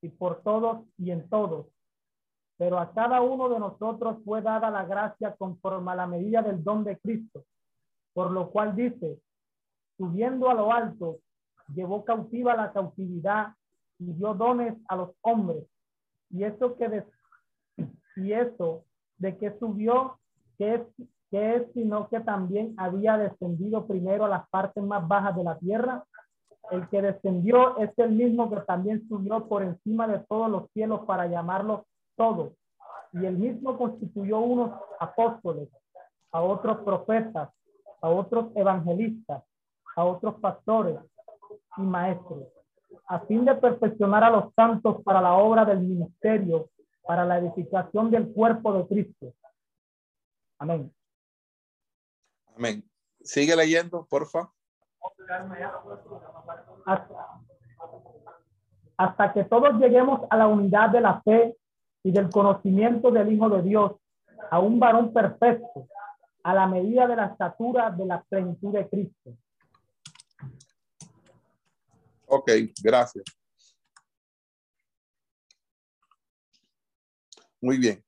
[0.05, 1.67] y por todos y en todos.
[2.59, 6.63] Pero a cada uno de nosotros fue dada la gracia conforme a la medida del
[6.63, 7.45] don de Cristo,
[8.13, 9.19] por lo cual dice,
[9.97, 11.21] subiendo a lo alto,
[11.75, 13.55] llevó cautiva la cautividad
[13.99, 15.65] y dio dones a los hombres.
[16.29, 17.07] Y eso que de,
[18.17, 18.85] y eso
[19.17, 20.19] de que subió,
[20.59, 20.83] que es,
[21.31, 25.59] que es sino que también había descendido primero a las partes más bajas de la
[25.59, 26.05] tierra.
[26.71, 31.01] El que descendió es el mismo que también subió por encima de todos los cielos
[31.07, 31.83] para llamarlos
[32.17, 32.53] todos.
[33.13, 35.69] Y el mismo constituyó unos apóstoles,
[36.33, 37.51] a otros profetas,
[38.01, 39.45] a otros evangelistas,
[39.97, 40.99] a otros pastores
[41.77, 42.49] y maestros,
[43.07, 46.71] a fin de perfeccionar a los santos para la obra del ministerio,
[47.07, 49.33] para la edificación del cuerpo de Cristo.
[50.59, 50.93] Amén.
[52.57, 52.85] Amén.
[53.23, 54.51] Sigue leyendo, porfa.
[58.97, 61.57] Hasta, que todos lleguemos a la unidad de la fe
[62.03, 63.93] y del conocimiento del Hijo de Dios,
[64.51, 65.89] a un varón perfecto,
[66.43, 69.37] a la medida de la estatura de la plenitud de Cristo.
[72.27, 72.51] Ok,
[72.83, 73.25] gracias.
[77.61, 78.05] Muy bien.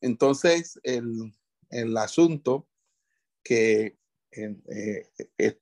[0.00, 1.32] Entonces, el,
[1.70, 2.66] el asunto
[3.42, 3.96] que
[4.32, 5.61] eh, eh,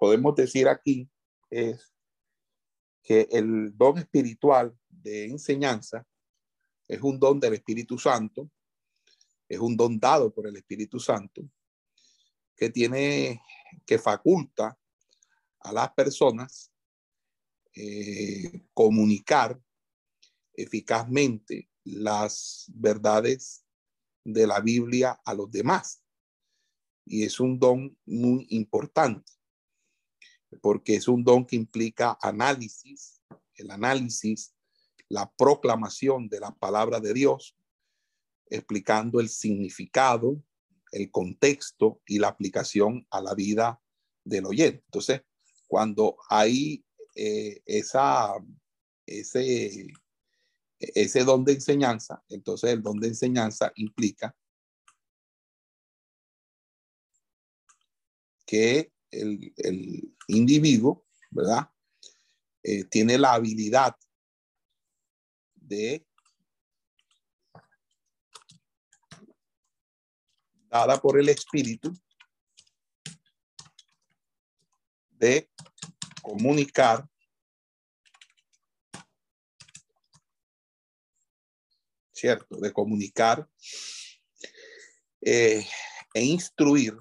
[0.00, 1.08] podemos decir aquí
[1.50, 6.06] que el don espiritual de enseñanza
[6.88, 8.50] es un don del Espíritu Santo
[9.48, 11.48] es un don dado por el Espíritu Santo
[12.56, 13.42] que tiene,
[13.84, 14.78] que faculta
[15.60, 16.72] a las personas
[17.74, 19.60] eh, comunicar
[20.54, 23.64] eficazmente las verdades
[24.24, 26.02] de la Biblia a los demás.
[27.04, 29.32] Y es un don muy importante,
[30.60, 33.20] porque es un don que implica análisis,
[33.54, 34.54] el análisis,
[35.08, 37.56] la proclamación de la palabra de Dios,
[38.48, 40.42] explicando el significado,
[40.92, 43.80] el contexto y la aplicación a la vida
[44.24, 44.82] del oyente.
[44.86, 45.22] Entonces,
[45.66, 46.84] cuando hay
[47.14, 48.34] eh, esa,
[49.04, 49.88] ese,
[50.78, 54.36] ese don de enseñanza, entonces el don de enseñanza implica
[58.46, 61.70] que el, individuo, ¿verdad?
[62.62, 63.94] Eh, tiene la habilidad
[65.54, 66.06] de
[70.68, 71.92] dada por el Espíritu
[75.10, 75.48] de
[76.22, 77.08] comunicar
[82.16, 82.56] ¿cierto?
[82.56, 83.48] De comunicar
[85.20, 85.66] eh,
[86.14, 86.96] e instruir,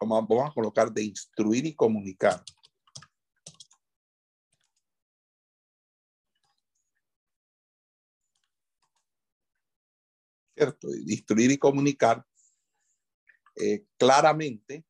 [0.00, 2.42] vamos a colocar, de instruir y comunicar.
[10.54, 10.88] ¿Cierto?
[11.06, 12.24] Instruir y comunicar
[13.56, 14.84] eh, claramente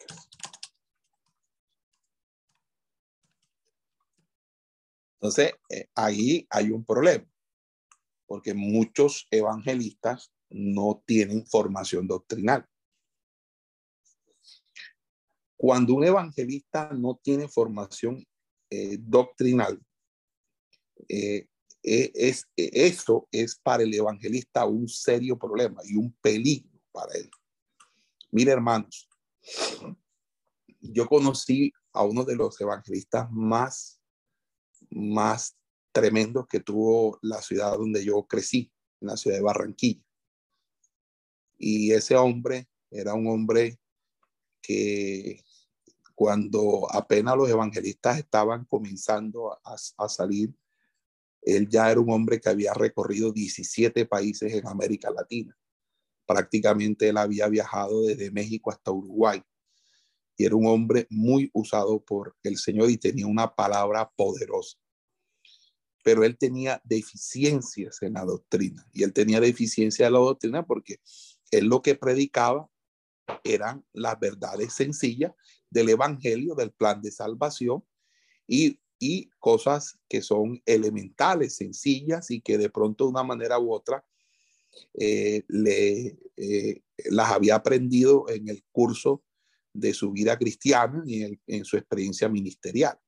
[5.23, 7.25] Entonces, eh, ahí hay un problema,
[8.25, 12.67] porque muchos evangelistas no tienen formación doctrinal.
[15.55, 18.27] Cuando un evangelista no tiene formación
[18.69, 19.81] eh, doctrinal,
[21.07, 21.47] eh,
[21.81, 27.31] es, eso es para el evangelista un serio problema y un peligro para él.
[28.29, 29.07] Mire, hermanos,
[30.81, 34.02] yo conocí a uno de los evangelistas más,
[34.95, 35.55] más
[35.91, 38.71] tremendos que tuvo la ciudad donde yo crecí,
[39.01, 40.03] en la ciudad de Barranquilla.
[41.57, 43.79] Y ese hombre era un hombre
[44.61, 45.43] que
[46.15, 50.53] cuando apenas los evangelistas estaban comenzando a, salir,
[51.41, 55.57] él ya era un hombre que había recorrido 17 países en América Latina
[56.25, 59.41] prácticamente él había viajado desde México hasta Uruguay
[60.37, 64.77] y era un hombre muy usado por el Señor y tenía una palabra poderosa.
[66.03, 70.99] Pero él tenía deficiencias en la doctrina y él tenía deficiencia en la doctrina porque
[71.51, 72.69] él lo que predicaba
[73.43, 75.33] eran las verdades sencillas
[75.69, 77.83] del evangelio, del plan de salvación
[78.47, 83.71] y, y cosas que son elementales, sencillas y que de pronto de una manera u
[83.73, 84.05] otra
[84.93, 89.23] eh, le, eh, las había aprendido en el curso
[89.73, 92.99] de su vida cristiana y en, su experiencia ministerial,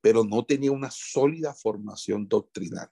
[0.00, 2.90] pero no tenía una sólida formación doctrinal.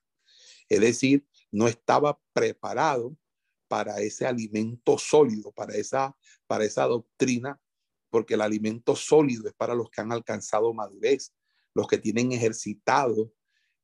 [0.69, 3.17] Es decir, no estaba preparado
[3.69, 6.17] para ese alimento sólido, para esa,
[6.47, 7.61] para esa doctrina,
[8.11, 11.35] porque el alimento sólido es para los que han alcanzado madurez,
[11.75, 13.33] los que tienen ejercitado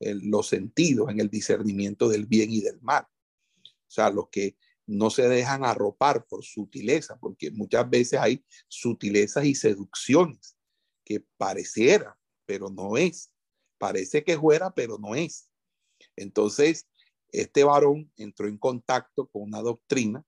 [0.01, 3.05] los sentidos en el discernimiento del bien y del mal.
[3.05, 9.45] O sea, los que no se dejan arropar por sutileza, porque muchas veces hay sutilezas
[9.45, 10.57] y seducciones
[11.05, 13.31] que pareciera, pero no es.
[13.79, 15.49] Parece que fuera, pero no es.
[16.17, 16.87] Entonces,
[17.31, 20.25] este varón entró en contacto con una doctrina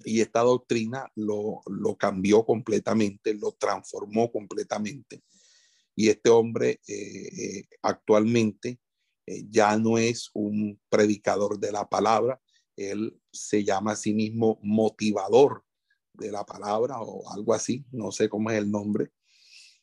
[0.00, 5.22] y esta doctrina lo, lo cambió completamente, lo transformó completamente.
[5.96, 8.80] Y este hombre eh, eh, actualmente
[9.26, 12.40] eh, ya no es un predicador de la palabra,
[12.76, 15.64] él se llama a sí mismo motivador
[16.12, 19.10] de la palabra o algo así, no sé cómo es el nombre,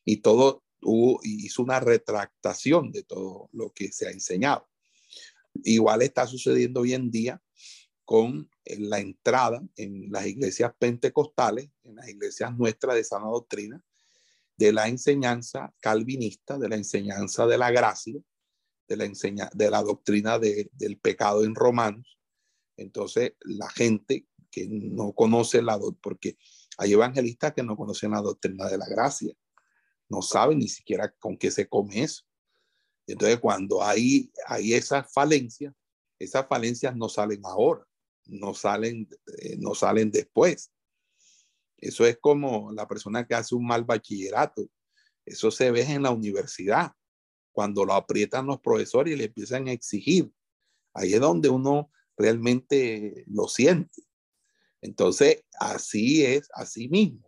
[0.05, 4.67] y todo hubo, hizo una retractación de todo lo que se ha enseñado.
[5.63, 7.41] Igual está sucediendo hoy en día
[8.05, 13.83] con la entrada en las iglesias pentecostales, en las iglesias nuestras de sana doctrina,
[14.57, 18.19] de la enseñanza calvinista, de la enseñanza de la gracia,
[18.87, 22.19] de la, enseña, de la doctrina de, del pecado en Romanos.
[22.77, 26.37] Entonces, la gente que no conoce la doctrina, porque
[26.77, 29.33] hay evangelistas que no conocen la doctrina de la gracia,
[30.11, 32.23] no saben ni siquiera con qué se come eso.
[33.07, 35.73] Entonces, cuando hay, hay esas falencias,
[36.19, 37.87] esas falencias no salen ahora,
[38.25, 39.07] no salen,
[39.39, 40.69] eh, no salen después.
[41.77, 44.69] Eso es como la persona que hace un mal bachillerato.
[45.25, 46.91] Eso se ve en la universidad,
[47.53, 50.29] cuando lo aprietan los profesores y le empiezan a exigir.
[50.93, 54.03] Ahí es donde uno realmente lo siente.
[54.81, 57.25] Entonces, así es, así mismo,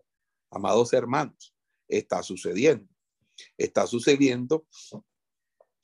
[0.52, 1.53] amados hermanos,
[1.98, 2.88] está sucediendo.
[3.58, 4.68] Está sucediendo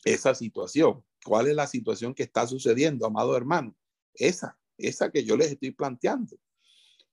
[0.03, 1.03] esa situación.
[1.24, 3.76] ¿Cuál es la situación que está sucediendo, amado hermano?
[4.14, 6.38] Esa, esa que yo les estoy planteando,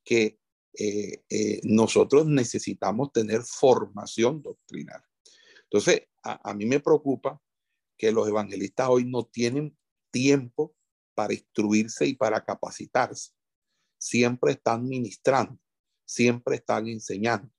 [0.05, 0.39] que
[0.79, 5.03] eh, eh, nosotros necesitamos tener formación doctrinal.
[5.65, 7.41] Entonces, a, mí me preocupa
[7.97, 9.77] que los evangelistas hoy no tienen
[10.11, 10.75] tiempo
[11.15, 13.33] para instruirse y para capacitarse.
[13.99, 15.59] Siempre están ministrando,
[16.05, 17.51] siempre están enseñando,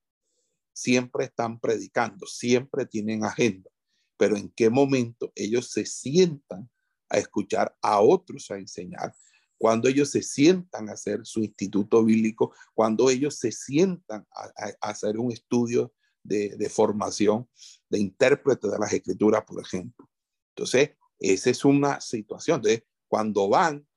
[0.77, 3.71] siempre están predicando, siempre tienen agenda.
[4.15, 6.69] Pero en qué momento ellos se sientan
[7.09, 9.15] a escuchar a otros a enseñar,
[9.57, 14.51] cuando ellos se sientan a hacer su instituto bíblico, cuando ellos se sientan a,
[14.81, 17.49] hacer un estudio de, formación
[17.89, 20.07] de intérprete de las escrituras, por ejemplo.
[20.55, 22.57] Entonces, esa es una situación.
[22.57, 23.87] Entonces, cuando van,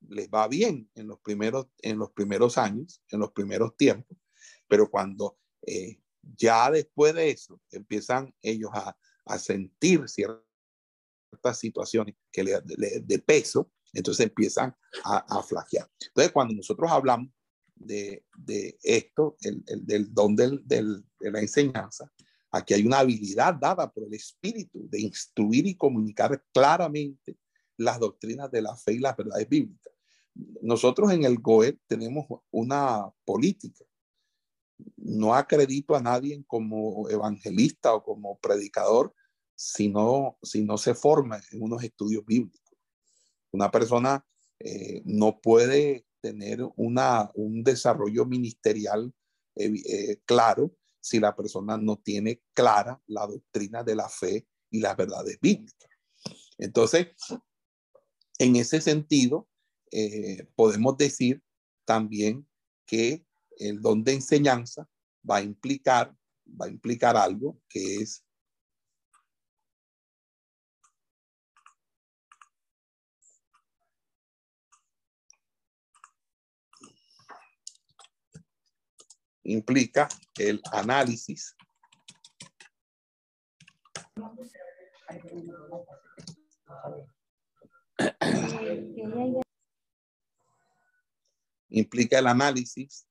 [0.00, 4.18] les va bien en los primeros, en los primeros años, en los primeros tiempos,
[4.66, 6.00] pero cuando eh,
[6.36, 8.96] ya después de eso empiezan ellos a,
[9.38, 10.42] sentir ciertas
[11.54, 15.90] situaciones que de peso, entonces empiezan a, a flaquear.
[16.08, 17.30] Entonces, cuando nosotros hablamos
[17.74, 22.10] de, de esto, el, el, del don del, del, de la enseñanza,
[22.50, 27.36] aquí hay una habilidad dada por el Espíritu de instruir y comunicar claramente
[27.76, 29.92] las doctrinas de la fe y las verdades bíblicas.
[30.62, 33.84] Nosotros en el GOE tenemos una política.
[34.96, 39.14] No acredito a nadie como evangelista o como predicador
[39.56, 42.60] si no, si no se forma en unos estudios bíblicos.
[43.52, 44.26] Una persona
[44.58, 49.12] eh, no puede tener una, un desarrollo ministerial
[49.56, 54.80] eh, eh, claro si la persona no tiene clara la doctrina de la fe y
[54.80, 55.90] las verdades bíblicas.
[56.58, 57.08] Entonces,
[58.38, 59.48] en ese sentido,
[60.56, 61.40] podemos decir
[61.84, 62.48] también
[62.86, 63.24] que
[63.58, 64.88] el don de enseñanza
[65.28, 66.14] va a implicar,
[66.60, 68.24] va a implicar algo que es
[79.44, 81.54] implica el análisis.
[91.68, 93.06] Implica el análisis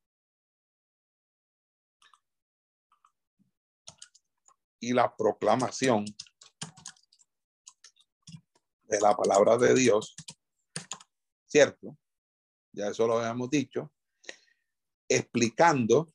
[4.84, 6.04] y la proclamación
[8.84, 10.14] de la palabra de Dios,
[11.46, 11.98] ¿cierto?
[12.74, 13.94] Ya eso lo habíamos dicho,
[15.08, 16.14] explicando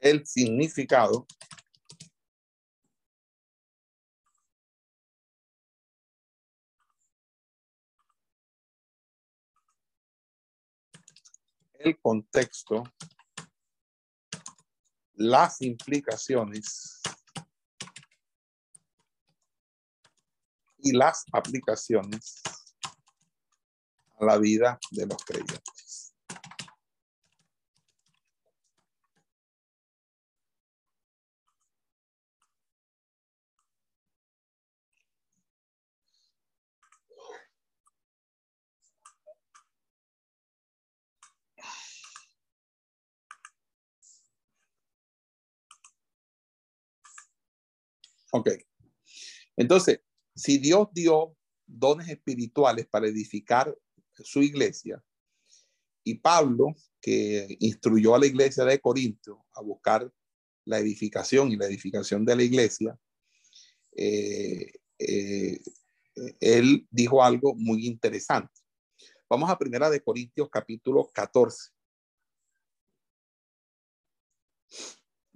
[0.00, 1.28] el significado
[11.84, 12.82] el contexto,
[15.14, 17.02] las implicaciones
[20.78, 22.42] y las aplicaciones
[24.18, 25.83] a la vida de los creyentes.
[48.34, 48.50] Ok.
[49.56, 50.00] Entonces,
[50.34, 53.72] si Dios dio dones espirituales para edificar
[54.12, 55.00] su iglesia,
[56.02, 60.12] y Pablo, que instruyó a la iglesia de Corinto a buscar
[60.64, 62.98] la edificación y la edificación de la iglesia,
[63.96, 65.60] eh, eh,
[66.40, 68.52] él dijo algo muy interesante.
[69.30, 71.70] Vamos a primera de Corintios capítulo 14.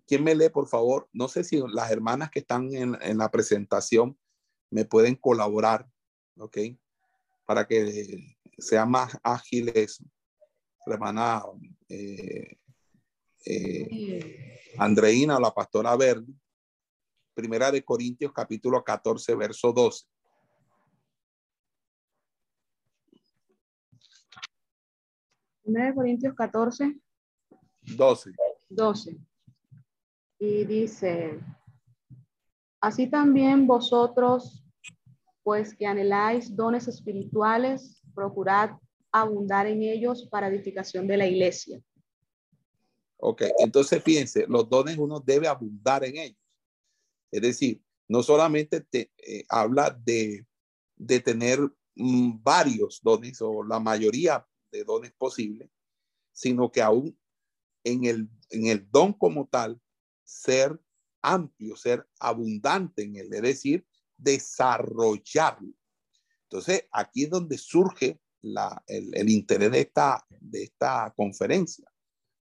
[0.09, 1.07] ¿Quién me lee, por favor?
[1.13, 4.19] No sé si las hermanas que están en, la presentación
[4.71, 5.87] me pueden colaborar,
[6.39, 6.57] ¿ok?
[7.45, 10.03] Para que sea más ágil eso.
[10.87, 11.43] La hermana
[11.91, 12.57] eh,
[13.45, 16.33] eh, Andreina o la pastora Verde.
[17.35, 20.07] Primera de Corintios, capítulo 14, verso 12.
[25.63, 26.99] Primera de Corintios 14.
[27.83, 28.33] 12.
[28.71, 29.29] 12.
[30.39, 31.41] Y dice,
[32.81, 34.65] así también vosotros,
[35.43, 38.71] pues que anheláis dones espirituales, procurad
[39.11, 41.81] abundar en ellos para edificación de la iglesia.
[43.17, 46.39] Ok, entonces fíjense, los dones uno debe abundar en ellos.
[47.33, 50.47] Es decir, no solamente te eh, habla de,
[50.97, 51.59] de tener
[51.97, 55.69] mm, varios dones o la mayoría de dones posibles,
[56.33, 57.19] sino que aún
[57.85, 59.81] en el, en el don como tal,
[60.29, 60.79] ser
[61.23, 65.73] amplio, ser abundante en él, es decir, desarrollarlo.
[66.45, 71.91] Entonces, aquí es donde surge el, el, interés de esta, de esta conferencia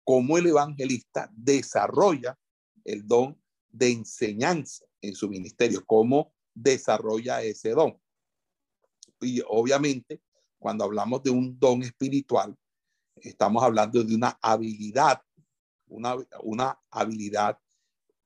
[0.03, 2.37] cómo el evangelista desarrolla
[2.83, 7.99] el don de enseñanza en su ministerio, cómo desarrolla ese don.
[9.21, 10.21] Y obviamente,
[10.59, 12.55] cuando hablamos de un don espiritual,
[13.15, 15.21] estamos hablando de una habilidad,
[15.87, 17.57] una, una habilidad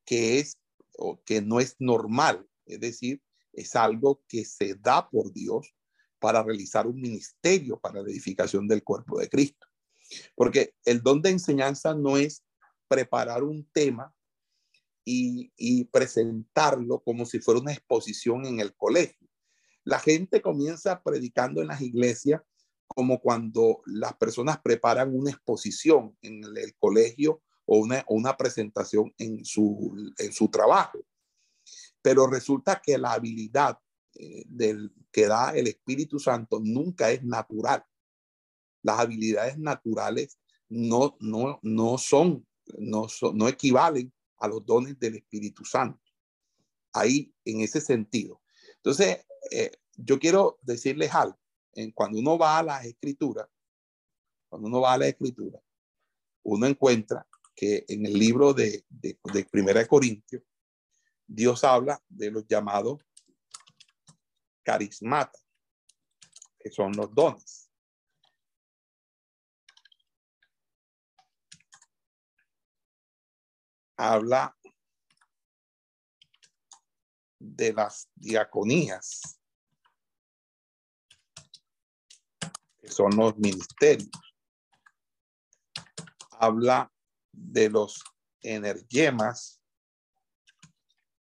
[0.08, 0.58] que es
[0.97, 3.22] o que no es normal, es decir,
[3.53, 5.76] es algo que se da por Dios
[6.18, 9.68] para realizar un ministerio para la edificación del cuerpo de Cristo.
[10.34, 12.43] Porque el don de enseñanza no es
[12.88, 14.16] preparar un tema
[15.03, 19.28] y, y, presentarlo como si fuera una exposición en el colegio.
[19.84, 22.41] La gente comienza predicando en las iglesias
[22.88, 29.13] como cuando las personas preparan una exposición en el, el colegio o una, una presentación
[29.20, 30.99] en su, en su trabajo.
[32.01, 33.78] Pero resulta que la habilidad
[34.15, 37.86] eh, del, que da el Espíritu Santo nunca es natural
[38.88, 40.39] las habilidades naturales
[40.70, 42.47] no, no, no son,
[42.78, 46.01] no, no equivalen a los dones del Espíritu Santo.
[46.93, 48.41] Ahí, en ese sentido.
[48.78, 51.38] Entonces, eh, yo quiero decirles algo.
[51.74, 53.47] En, cuando uno va a las escrituras,
[54.49, 55.59] cuando uno va a la escritura,
[56.43, 57.28] uno encuentra
[57.58, 59.18] que en el libro de, de,
[59.49, 60.43] Primera de Corintios,
[61.26, 63.01] Dios habla de los llamados
[64.64, 65.43] carismatas,
[66.60, 67.68] que son los dones.
[73.99, 74.55] habla
[77.39, 79.39] de las diaconías,
[82.78, 84.12] que son los ministerios.
[86.32, 86.91] Habla
[87.38, 88.04] de los
[88.42, 89.62] energemas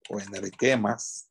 [0.09, 1.29] o energemas,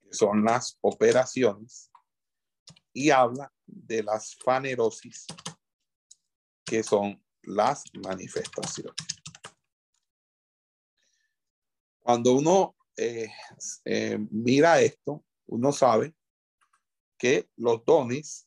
[0.00, 1.90] que son las operaciones,
[2.92, 5.26] y habla de las fanerosis,
[6.64, 8.94] que son las manifestaciones.
[11.98, 13.30] Cuando uno eh,
[13.84, 16.14] eh, mira esto, uno sabe
[17.18, 18.44] que los dones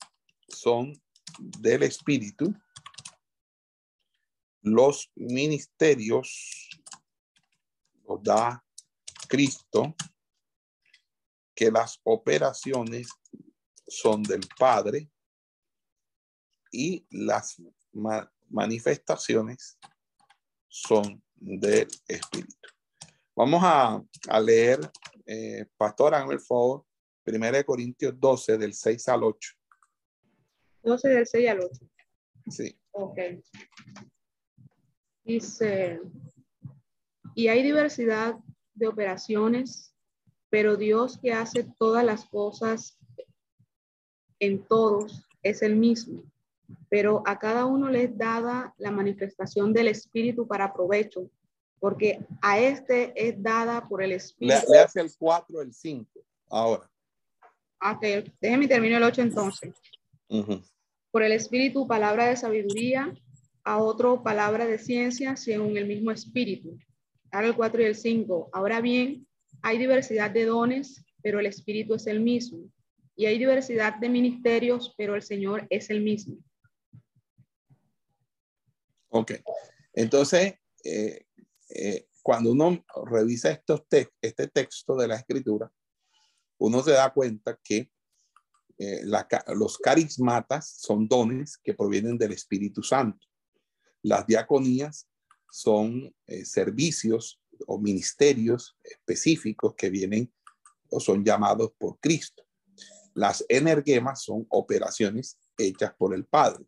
[0.48, 0.94] son
[1.40, 2.54] del Espíritu,
[4.66, 6.70] los ministerios
[8.08, 8.64] los da
[9.28, 9.96] Cristo,
[11.56, 13.08] que las operaciones
[13.88, 15.10] son del Padre
[16.72, 17.62] y las
[18.50, 19.78] manifestaciones
[20.68, 22.68] son del Espíritu.
[23.36, 24.80] Vamos a, a leer,
[25.28, 26.86] eh, Pastor, el favor,
[27.26, 29.54] 1 Corintios 12, del 6 al 8.
[30.84, 31.86] 12 del 6 al 8.
[32.50, 32.80] Sí.
[32.92, 33.20] Ok.
[35.26, 36.00] Dice,
[37.34, 38.38] y hay diversidad
[38.74, 39.94] de operaciones,
[40.50, 42.98] pero Dios que hace todas las cosas
[44.40, 46.24] en todos es el mismo
[46.90, 51.30] pero a cada uno le es dada la manifestación del Espíritu para provecho,
[51.80, 54.56] porque a este es dada por el Espíritu.
[54.68, 56.10] Le, le hace el 4, el 5,
[56.50, 56.90] ahora.
[57.82, 59.74] Ok, déjeme terminar el 8 entonces.
[60.30, 60.72] Uh -huh.
[61.12, 63.14] Por el Espíritu, palabra de sabiduría,
[63.66, 66.78] a otro palabra de ciencia, según el mismo Espíritu.
[67.32, 68.50] Ahora el 4 y el 5.
[68.54, 69.28] Ahora bien,
[69.62, 72.72] hay diversidad de dones, pero el Espíritu es el mismo.
[73.16, 76.38] Y hay diversidad de ministerios, pero el Señor es el mismo.
[79.10, 79.32] Ok,
[79.94, 81.26] entonces, eh,
[81.70, 85.72] eh, cuando uno revisa estos te este texto de la escritura,
[86.60, 87.90] uno se da cuenta que
[88.78, 89.02] eh,
[89.56, 93.26] los carismatas son dones que provienen del Espíritu Santo.
[94.06, 95.08] Las diaconías
[95.50, 100.32] son eh, servicios o ministerios específicos que vienen
[100.92, 102.46] o son llamados por Cristo.
[103.16, 106.68] Las energemas son operaciones hechas por el Padre.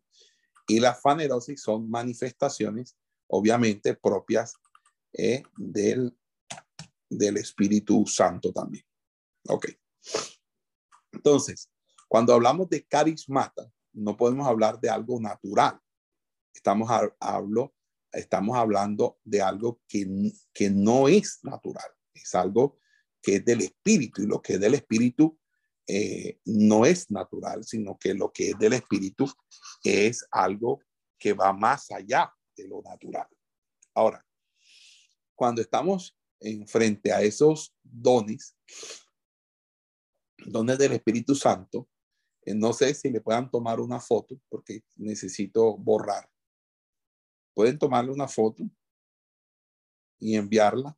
[0.66, 2.96] Y las fanerosis son manifestaciones,
[3.28, 4.54] obviamente, propias
[5.12, 6.18] eh, del,
[7.08, 8.84] del Espíritu Santo también.
[9.46, 9.68] Ok.
[11.12, 11.70] Entonces,
[12.08, 15.80] cuando hablamos de carismata, no podemos hablar de algo natural.
[16.58, 16.90] Estamos
[17.20, 17.72] hablo
[18.12, 22.78] estamos hablando de algo que, que no es natural, es algo
[23.22, 25.38] que es del espíritu y lo que es del espíritu
[25.86, 29.30] eh, no es natural, sino que lo que es del espíritu
[29.84, 30.80] es algo
[31.18, 33.28] que va más allá de lo natural.
[33.94, 34.24] Ahora,
[35.34, 38.56] cuando estamos en frente a esos dones,
[40.46, 41.88] dones del Espíritu Santo,
[42.42, 46.28] eh, no sé si le puedan tomar una foto porque necesito borrar.
[47.58, 48.62] Pueden tomarle una foto
[50.20, 50.96] y enviarla.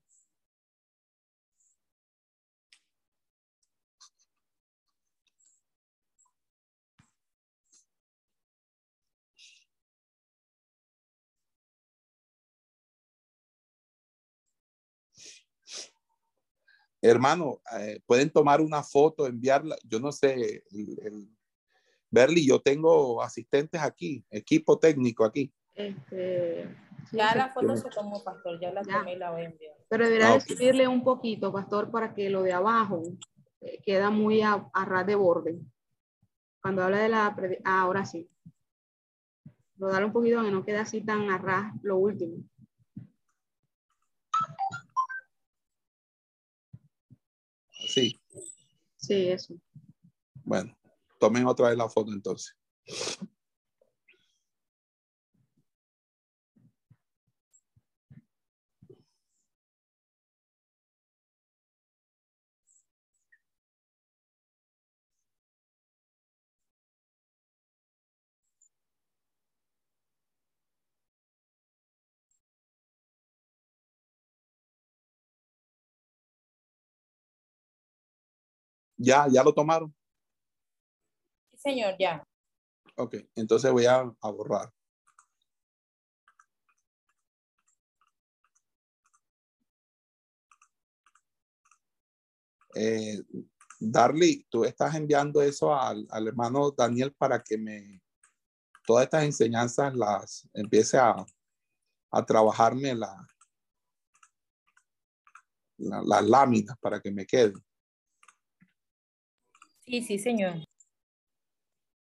[17.00, 19.78] hermano, eh, pueden tomar una foto, enviarla.
[19.84, 21.34] Yo no sé, el,
[22.10, 25.54] Berly, yo tengo asistentes aquí, equipo técnico aquí.
[25.88, 26.76] Este,
[27.12, 29.76] ya la foto se tomó, pastor, ya la tomé y la voy a enviar.
[29.88, 30.86] Pero deberá okay.
[30.86, 33.02] un poquito, pastor, para que lo de abajo
[33.60, 35.58] eh, queda muy a, a, ras de borde.
[36.62, 37.36] Cuando habla de la...
[37.64, 38.28] Ah, ahora sí.
[39.76, 42.44] Lo darle un poquito que no quede así tan a ras lo último.
[47.88, 48.20] Sí.
[48.96, 49.54] Sí, eso.
[50.44, 50.76] Bueno,
[51.18, 52.54] tomen otra vez la foto entonces.
[79.02, 79.94] ¿Ya, ya lo tomaron?
[81.52, 82.22] Sí, señor, ya.
[82.96, 84.70] Ok, entonces voy a, a borrar.
[92.74, 93.22] Eh,
[93.80, 98.02] Darly, tú estás enviando eso al, al, hermano Daniel para que me
[98.84, 101.24] todas estas enseñanzas las empiece a,
[102.10, 103.26] a trabajarme la,
[105.78, 107.54] la, las láminas para que me queden.
[109.90, 110.64] Sí, sí, señor.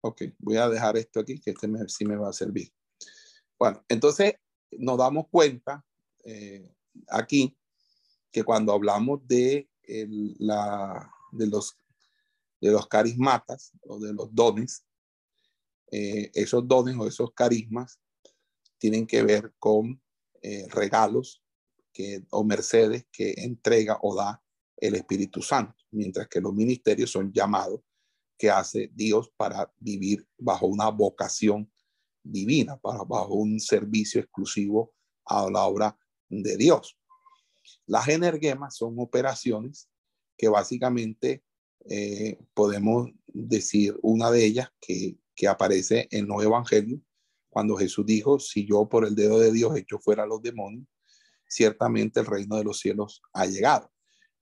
[0.01, 2.73] Ok, voy a dejar esto aquí, que este sí me va a servir.
[3.59, 4.37] Bueno, entonces
[4.71, 5.85] nos damos cuenta
[6.25, 6.75] eh,
[7.09, 7.55] aquí
[8.33, 9.69] que cuando hablamos de,
[10.39, 11.79] la, de, los,
[12.59, 14.87] de los carismatas o de los dones,
[15.93, 18.01] eh, esos dones o esos carismas
[18.79, 20.03] tienen que ver con
[20.41, 21.45] eh, regalos
[21.93, 24.43] que, o mercedes que entrega o da
[24.87, 27.81] el Espíritu Santo, mientras que los ministerios son llamados
[28.37, 31.71] que hace Dios para vivir bajo una vocación
[32.23, 34.93] divina, para, bajo un servicio exclusivo
[35.25, 36.99] a la obra de Dios.
[37.87, 39.89] Las energemas son operaciones
[40.37, 41.45] que básicamente
[41.89, 47.01] eh, podemos decir una de ellas que, que aparece en los evangelios,
[47.49, 50.87] cuando Jesús dijo, si yo por el dedo de Dios hecho fuera a los demonios,
[51.49, 53.94] ciertamente el reino de los cielos ha llegado.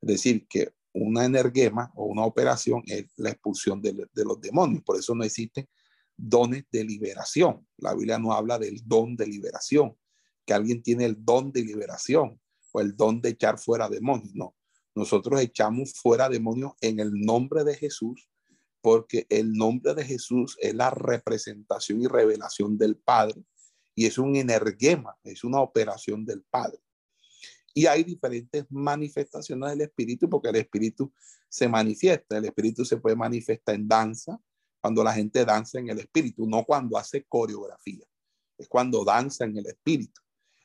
[0.02, 3.94] Es decir, que una energema o una operación es la expulsión de,
[4.24, 4.82] los demonios.
[4.82, 5.68] Por eso no existen
[6.16, 7.66] dones de liberación.
[7.78, 9.96] La Biblia no habla del don de liberación,
[10.44, 12.40] que alguien tiene el don de liberación
[12.72, 14.34] o el don de echar fuera demonios.
[14.34, 14.54] No,
[14.94, 18.28] nosotros echamos fuera demonios en el nombre de Jesús,
[18.80, 23.44] porque el nombre de Jesús es la representación y revelación del Padre
[23.94, 26.78] y es un energema, es una operación del Padre.
[27.74, 31.12] Y hay diferentes manifestaciones del espíritu porque el espíritu
[31.48, 32.36] se manifiesta.
[32.36, 34.38] El espíritu se puede manifestar en danza,
[34.80, 38.04] cuando la gente danza en el espíritu, no cuando hace coreografía.
[38.58, 40.20] Es cuando danza en el espíritu.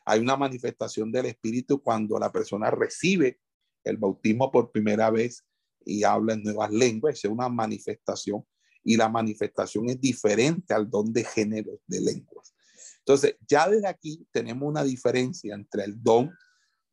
[0.05, 3.39] Hay una manifestación del espíritu cuando la persona recibe
[3.83, 5.45] el bautismo por primera vez
[5.85, 7.15] y habla en nuevas lenguas.
[7.15, 8.45] Es una manifestación
[8.83, 12.55] y la manifestación es diferente al don de género de lenguas.
[12.99, 16.31] Entonces, ya desde aquí tenemos una diferencia entre el don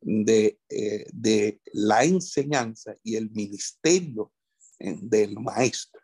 [0.05, 4.31] de, eh, de la enseñanza y el ministerio
[4.77, 5.99] eh, del maestro.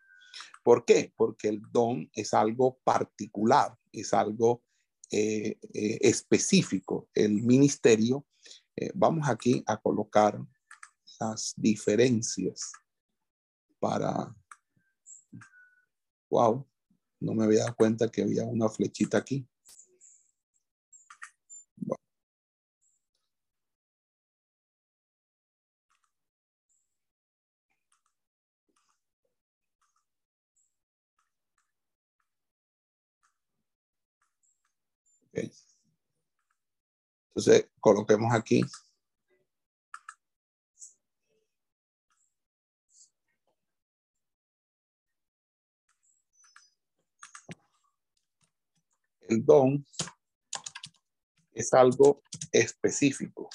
[0.64, 1.12] ¿Por qué?
[1.16, 4.64] Porque el don es algo particular, es algo
[5.10, 5.56] eh,
[6.00, 7.08] específico.
[7.14, 8.26] El ministerio,
[8.94, 10.40] vamos aquí a colocar
[11.20, 12.72] las diferencias
[13.78, 14.34] para...
[16.30, 16.66] Wow,
[17.20, 19.46] no me había dado cuenta que había una flechita aquí.
[37.34, 38.62] Entonces, coloquemos aquí.
[49.22, 49.86] El don
[51.52, 53.48] es algo específico.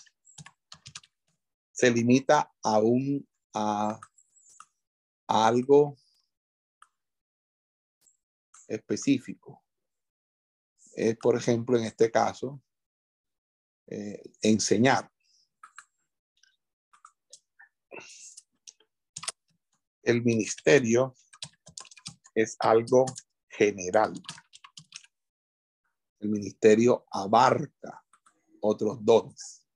[1.71, 3.99] Se limita a un a,
[5.27, 5.97] algo
[8.67, 9.63] específico.
[10.97, 12.59] Es, por ejemplo, en este caso,
[13.85, 15.11] eh, enseñar.
[20.01, 21.15] El ministerio
[22.33, 23.05] es algo
[23.47, 24.11] general.
[26.19, 28.03] El ministerio abarca
[28.61, 29.67] otros dones.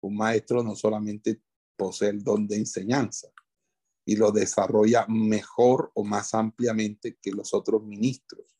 [0.00, 1.42] Un maestro no solamente
[1.74, 3.32] posee el don de enseñanza
[4.04, 8.55] y lo desarrolla mejor o más ampliamente que los otros ministros,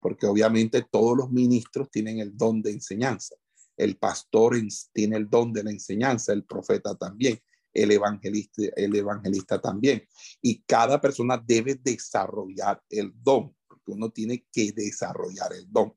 [0.00, 3.34] porque obviamente todos los ministros tienen el don de enseñanza.
[3.76, 4.56] El pastor
[4.92, 7.38] tiene el don de la enseñanza, el profeta también,
[7.74, 10.06] el evangelista, el evangelista también.
[10.40, 15.94] Y cada persona debe desarrollar el don, porque uno tiene que desarrollar el don.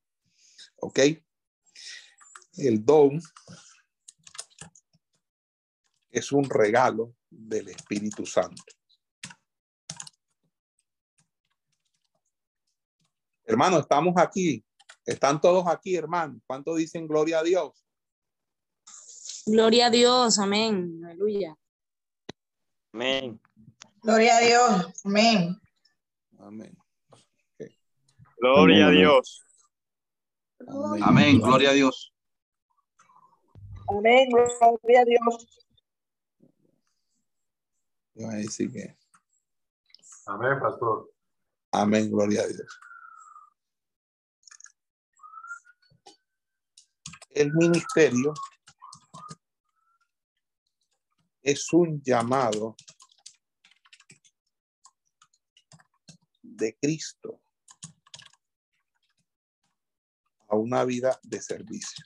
[0.77, 0.99] ¿Ok?
[2.57, 3.21] El don
[6.09, 8.78] es un regalo del Espíritu Santo.
[13.49, 14.63] Hermano, estamos aquí.
[15.03, 16.39] Están todos aquí, hermano.
[16.45, 17.83] ¿Cuánto dicen gloria a Dios?
[19.47, 21.01] Gloria a Dios, amén.
[21.03, 21.57] Aleluya.
[22.93, 23.41] Amén.
[24.03, 25.01] Gloria a Dios.
[25.03, 25.59] Amén.
[26.37, 26.77] Amén.
[28.37, 29.43] Gloria a Dios.
[30.67, 31.03] Amén.
[31.03, 32.13] Amén, gloria a Dios.
[33.87, 34.29] Amén.
[34.29, 35.65] Gloria a Dios.
[38.13, 38.95] Yo voy a decir que
[40.27, 41.11] Amén, pastor.
[41.71, 42.79] amén, gloria a Dios.
[47.29, 48.33] El ministerio
[51.41, 52.75] es un llamado
[56.41, 57.41] de Cristo
[60.47, 62.05] a una vida de servicio.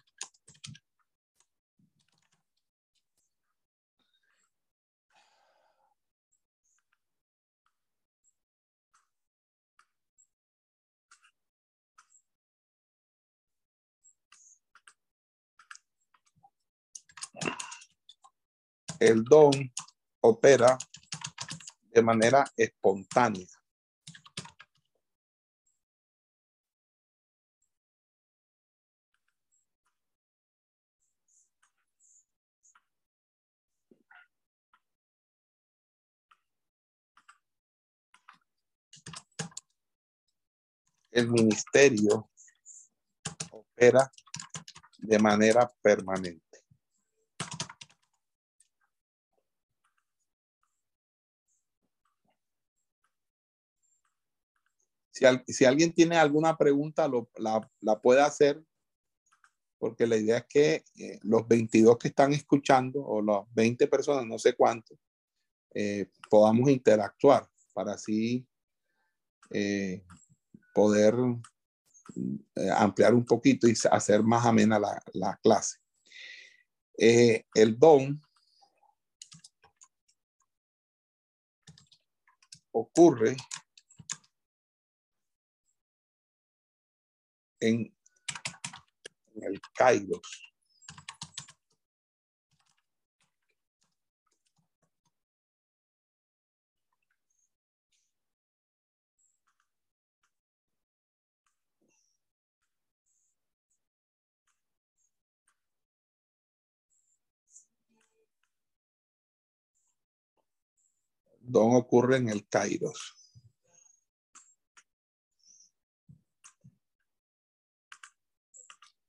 [19.04, 19.52] El don
[20.22, 20.78] opera
[21.92, 23.46] de manera espontánea.
[41.12, 42.30] El ministerio
[43.52, 44.10] opera
[45.00, 46.53] de manera permanente.
[55.24, 58.62] Si, al- si alguien tiene alguna pregunta, lo- la, puede hacer,
[59.78, 64.26] porque la idea es que eh, los 22 que están escuchando, o las 20 personas,
[64.26, 64.98] no sé cuántos,
[65.74, 68.46] eh, podamos interactuar para así
[69.52, 70.04] eh,
[70.74, 71.16] poder
[72.76, 75.78] ampliar un poquito y hacer más amena la, la clase.
[76.98, 78.22] El don
[82.74, 83.38] ocurre
[87.64, 87.96] en,
[89.42, 90.54] el Kairos.
[111.40, 113.23] Don ocurre en el Kairos.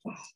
[0.04, 0.33] Wow.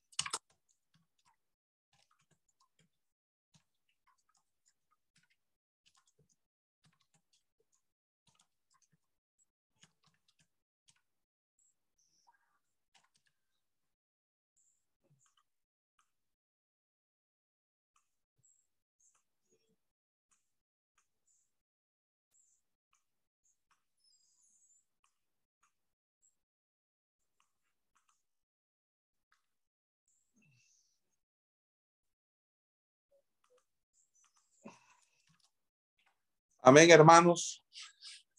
[36.69, 37.65] Amén, hermanos.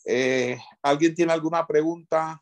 [0.06, 2.40] Eh, ¿Alguien tiene alguna pregunta?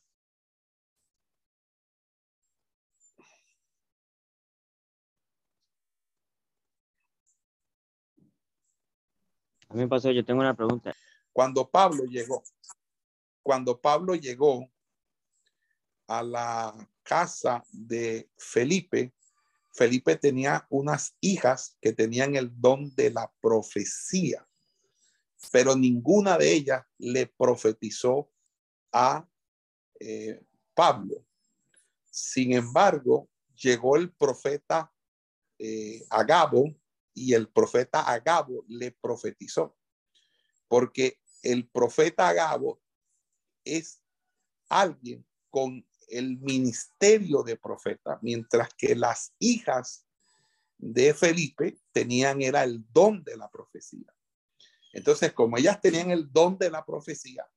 [9.70, 10.94] A mí pasó, yo tengo una pregunta.
[11.32, 12.44] Cuando Pablo llegó,
[13.42, 14.70] cuando Pablo llegó
[16.08, 19.14] a la casa de Felipe,
[19.72, 24.46] Felipe tenía unas hijas que tenían el don de la profecía
[25.52, 28.30] pero ninguna de ellas le profetizó
[28.92, 29.28] a
[30.00, 31.26] eh, Pablo.
[32.10, 34.92] Sin embargo, llegó el profeta
[35.60, 36.76] eh, Agabo
[37.14, 39.76] y el profeta Agabo le profetizó,
[40.68, 42.82] porque el profeta Agabo
[43.64, 44.02] es
[44.70, 50.06] alguien con el ministerio de profeta, mientras que las hijas
[50.78, 54.14] de Felipe tenían era el don de la profecía.
[54.98, 57.48] Entonces, como ellas tenían el don de la profecía,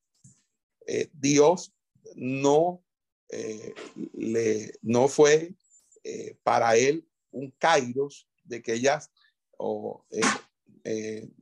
[0.85, 1.73] eh, Dios
[2.13, 2.83] no
[3.29, 3.73] eh,
[4.13, 5.55] le no fue
[6.03, 9.09] eh, para él un kairos de que ellas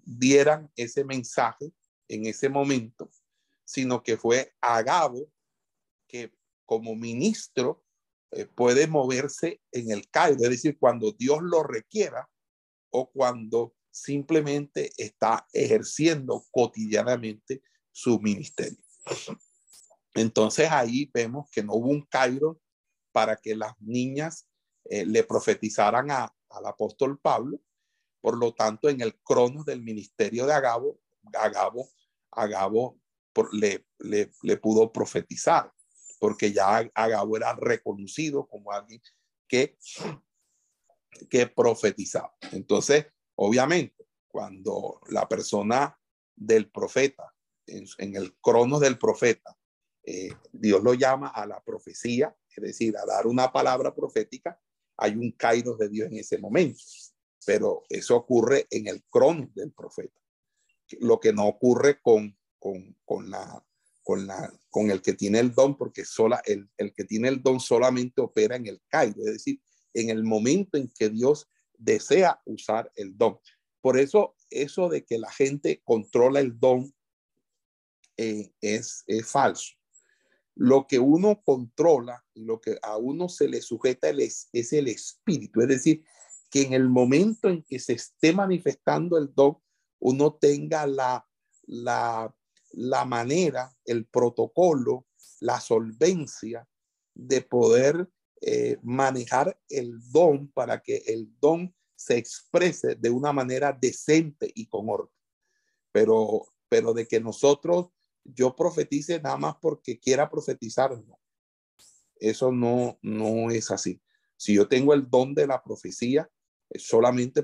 [0.05, 1.73] dieran ese mensaje
[2.07, 3.09] en ese momento,
[3.65, 5.29] sino que fue Agabo
[6.07, 6.31] que
[6.65, 7.83] como ministro
[8.55, 12.29] puede moverse en el Cairo, es decir, cuando Dios lo requiera
[12.89, 17.61] o cuando simplemente está ejerciendo cotidianamente
[17.91, 18.77] su ministerio.
[20.13, 22.59] Entonces ahí vemos que no hubo un Cairo
[23.11, 24.47] para que las niñas
[24.85, 27.59] eh, le profetizaran a, al apóstol Pablo.
[28.21, 30.99] Por lo tanto, en el crono del ministerio de Agabo,
[31.33, 31.89] Agabo,
[32.31, 32.99] Agabo
[33.53, 35.71] le, le, le pudo profetizar
[36.19, 39.01] porque ya Agabo era reconocido como alguien
[39.47, 39.77] que,
[41.29, 42.35] que profetizaba.
[42.51, 43.07] Entonces,
[43.41, 45.97] obviamente, cuando la persona
[46.35, 47.33] del profeta,
[47.65, 49.57] en, el crono del profeta,
[50.03, 54.59] eh, Dios lo llama a la profecía, es decir, a dar una palabra profética,
[54.97, 56.79] hay un caído de Dios en ese momento,
[57.45, 60.19] pero eso ocurre en el crono del profeta,
[60.99, 63.63] lo que no ocurre con, con, con la
[64.03, 67.43] con, la, con el que tiene el don, porque sola, el, el que tiene el
[67.43, 69.61] don solamente opera en el Cairo, es decir,
[69.93, 71.47] en el momento en que Dios
[71.79, 73.39] desea usar el don.
[73.81, 76.93] Por eso, eso de que la gente controla el don
[78.17, 79.73] eh, es, es falso.
[80.53, 84.87] Lo que uno controla y lo que a uno se le sujeta es, es el
[84.89, 86.03] espíritu, es decir,
[86.51, 89.57] que en el momento en que se esté manifestando el don,
[89.99, 91.25] uno tenga la,
[91.65, 92.35] la
[92.71, 95.07] la manera, el protocolo,
[95.39, 96.67] la solvencia
[97.13, 98.09] de poder
[98.41, 104.67] eh, manejar el don para que el don se exprese de una manera decente y
[104.67, 105.13] con orden.
[105.91, 107.89] Pero, pero de que nosotros,
[108.23, 111.19] yo profetice nada más porque quiera profetizar, no.
[112.15, 114.01] Eso no, no es así.
[114.37, 116.29] Si yo tengo el don de la profecía,
[116.75, 117.43] solamente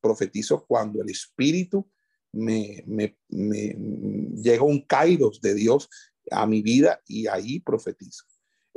[0.00, 1.90] profetizo cuando el Espíritu
[2.32, 3.76] me, me, me
[4.34, 5.88] llega un kairos de Dios
[6.30, 8.27] a mi vida y ahí profetizo.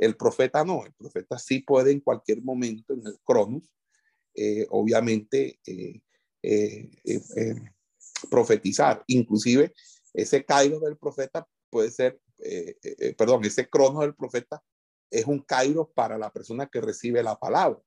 [0.02, 3.72] El profeta no, el profeta sí puede en cualquier momento en el cronos,
[4.34, 6.00] eh, obviamente, eh,
[6.42, 7.54] eh,
[8.28, 9.04] profetizar.
[9.06, 9.72] Inclusive
[10.12, 12.20] ese kairos del profeta puede ser,
[13.16, 14.60] perdón, ese cronos del profeta
[15.08, 17.80] es un kairos para la persona que recibe la palabra.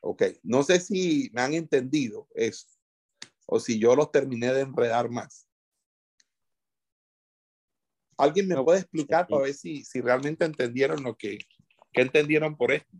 [0.00, 2.68] Ok, no sé si me han entendido eso
[3.46, 5.48] o si yo los terminé de enredar más.
[8.16, 11.38] ¿Alguien me puede explicar para ver si, si realmente entendieron lo que,
[11.92, 12.96] que entendieron por esto?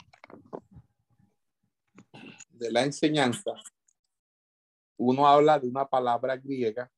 [2.51, 3.53] De la enseñanza,
[4.97, 6.91] uno habla de una palabra griega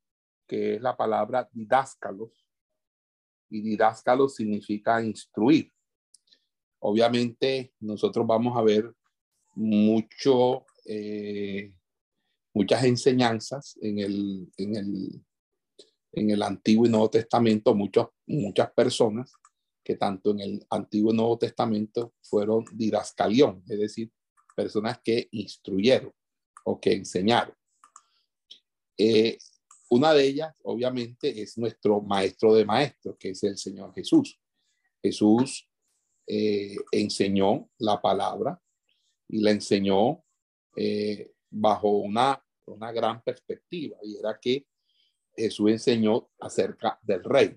[0.47, 2.31] que es la palabra didáscalos,
[3.49, 5.73] y didáscalos significa instruir.
[6.81, 8.93] Obviamente, nosotros vamos a ver
[9.55, 11.73] mucho eh,
[12.53, 15.24] muchas enseñanzas en el, en el,
[16.16, 19.32] en el Antiguo y Nuevo Testamento, muchos, muchas personas
[19.82, 24.11] que tanto en el Antiguo y Nuevo Testamento fueron didascalión, es decir,
[24.57, 26.12] personas que instruyeron
[26.65, 27.55] o que enseñaron.
[28.97, 29.39] Eh,
[29.91, 34.41] una de ellas, obviamente, es nuestro maestro de maestros, que es el Señor Jesús.
[35.03, 35.69] Jesús
[36.27, 38.59] eh, enseñó la palabra
[39.28, 40.24] y la enseñó
[40.77, 44.66] eh, bajo una una gran perspectiva y era que
[45.36, 47.56] Jesús enseñó acerca del rey.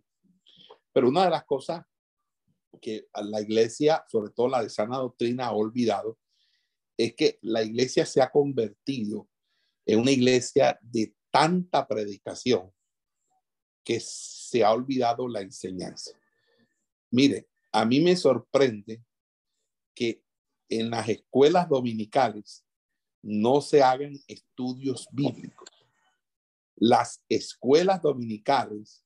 [0.92, 1.86] Pero una de las cosas
[2.82, 6.18] que la iglesia, sobre todo la de sana doctrina, ha olvidado
[6.98, 9.30] es que la iglesia se ha convertido
[9.86, 12.72] en una iglesia de tanta predicación
[13.84, 16.12] que se ha olvidado la enseñanza.
[17.12, 19.04] Mire, a mí me sorprende
[19.94, 20.24] que
[20.70, 22.66] en las escuelas dominicales
[23.22, 25.67] no se hagan estudios bíblicos.
[26.78, 29.04] Las escuelas dominicales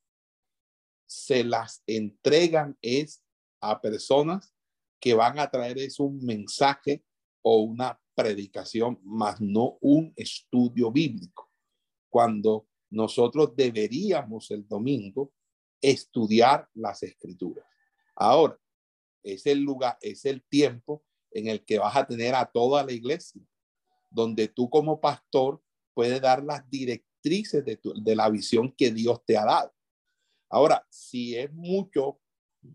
[1.05, 3.23] se las entregan es
[3.61, 4.53] a personas
[4.99, 7.03] que van a traer es un mensaje
[7.41, 11.49] o una predicación, más no un estudio bíblico.
[12.09, 15.33] Cuando nosotros deberíamos el domingo
[15.81, 17.65] estudiar las escrituras.
[18.15, 18.59] Ahora,
[19.23, 22.91] es el lugar, es el tiempo en el que vas a tener a toda la
[22.91, 23.41] iglesia,
[24.09, 26.69] donde tú como pastor puedes dar las
[27.21, 29.73] directrices de, de la visión que Dios te ha dado.
[30.49, 32.19] Ahora, si es mucho,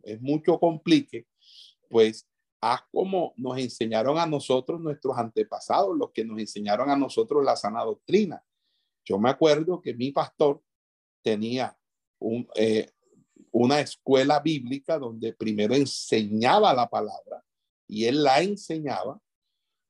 [0.03, 1.27] es mucho complique,
[1.89, 2.27] pues
[2.61, 7.57] haz como nos enseñaron a nosotros nuestros antepasados, los que nos enseñaron a nosotros la
[7.57, 8.43] sana doctrina.
[9.05, 10.63] Yo me acuerdo que mi pastor
[11.23, 11.79] tenía
[12.55, 12.91] eh,
[13.53, 17.45] una escuela bíblica donde primero enseñaba la palabra
[17.87, 19.21] y él la enseñaba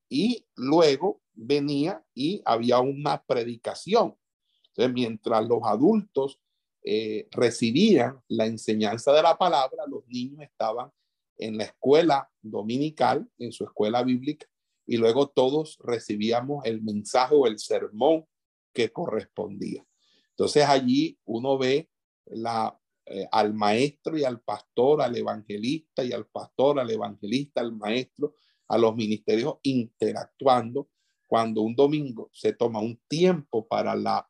[0.08, 4.16] y luego venía y había una predicación.
[4.76, 6.38] Entonces, mientras los adultos
[6.84, 10.92] eh, recibían la enseñanza de la palabra, los niños estaban
[11.38, 14.46] en la escuela dominical, en su escuela bíblica,
[14.86, 18.26] y luego todos recibíamos el mensaje o el sermón
[18.74, 19.84] que correspondía.
[20.30, 21.88] Entonces allí uno ve
[22.26, 28.34] eh, al maestro y al pastor, al evangelista y al pastor, al evangelista, al maestro,
[28.68, 30.90] a los ministerios interactuando
[31.26, 34.28] cuando un domingo se toma un tiempo para la,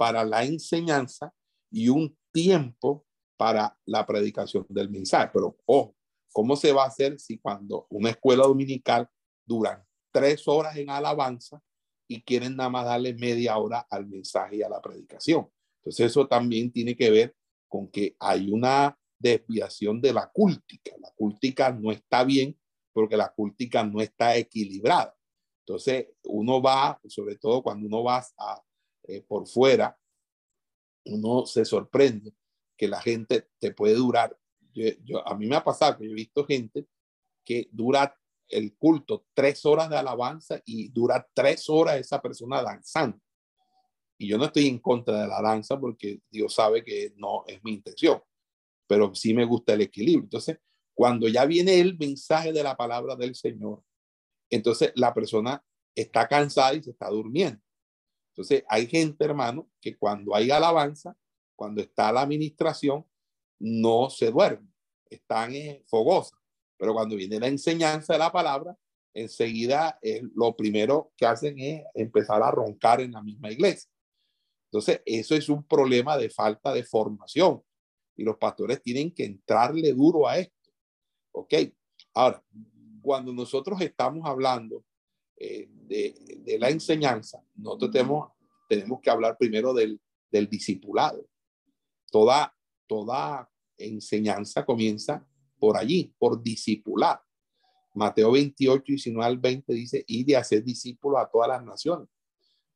[0.00, 1.30] para la enseñanza
[1.70, 3.04] y un tiempo
[3.36, 5.28] para la predicación del mensaje.
[5.30, 5.94] Pero ojo,
[6.32, 9.10] ¿cómo se va a hacer si cuando una escuela dominical
[9.46, 11.60] duran tres horas en alabanza
[12.08, 15.50] y quieren nada más darle media hora al mensaje y a la predicación?
[15.82, 17.36] Entonces eso también tiene que ver
[17.68, 20.92] con que hay una desviación de la cúltica.
[20.98, 22.58] La cúltica no está bien
[22.90, 25.14] porque la cúltica no está equilibrada.
[25.66, 28.62] Entonces, uno va, sobre todo cuando uno va a,
[29.10, 29.98] eh, por fuera,
[31.06, 32.32] uno se sorprende
[32.76, 34.36] que la gente te puede durar.
[34.72, 36.86] Yo, a mí me ha pasado que he visto gente
[37.44, 38.16] que dura
[38.48, 43.18] el culto tres horas de alabanza y dura tres horas esa persona danzando.
[44.18, 47.62] Y yo no estoy en contra de la danza porque Dios sabe que no es
[47.64, 48.22] mi intención,
[48.86, 50.24] pero sí me gusta el equilibrio.
[50.24, 50.58] Entonces,
[50.94, 53.82] cuando ya viene el mensaje de la palabra del Señor,
[54.50, 55.64] entonces la persona
[55.94, 57.60] está cansada y se está durmiendo.
[58.30, 61.16] Entonces, hay gente, hermano, que cuando hay alabanza,
[61.56, 63.04] cuando está la administración,
[63.58, 64.68] no se duerme,
[65.10, 66.38] están eh, fogosas.
[66.78, 68.76] Pero cuando viene la enseñanza de la palabra,
[69.12, 73.90] enseguida eh, lo primero que hacen es empezar a roncar en la misma iglesia.
[74.66, 77.62] Entonces, eso es un problema de falta de formación
[78.16, 80.72] y los pastores tienen que entrarle duro a esto.
[81.32, 81.54] ¿Ok?
[82.14, 82.42] Ahora,
[83.02, 84.84] cuando nosotros estamos hablando
[85.42, 86.14] eh, de,
[86.44, 88.30] de, la enseñanza, nosotros tenemos,
[88.68, 89.98] tenemos que hablar primero del,
[90.30, 91.26] del discipulado.
[92.10, 92.54] Toda,
[92.86, 95.26] toda enseñanza comienza
[95.58, 97.22] por allí, por discipular.
[97.94, 102.08] Mateo 28, 19 al 20 dice, y de hacer discípulos a todas las naciones.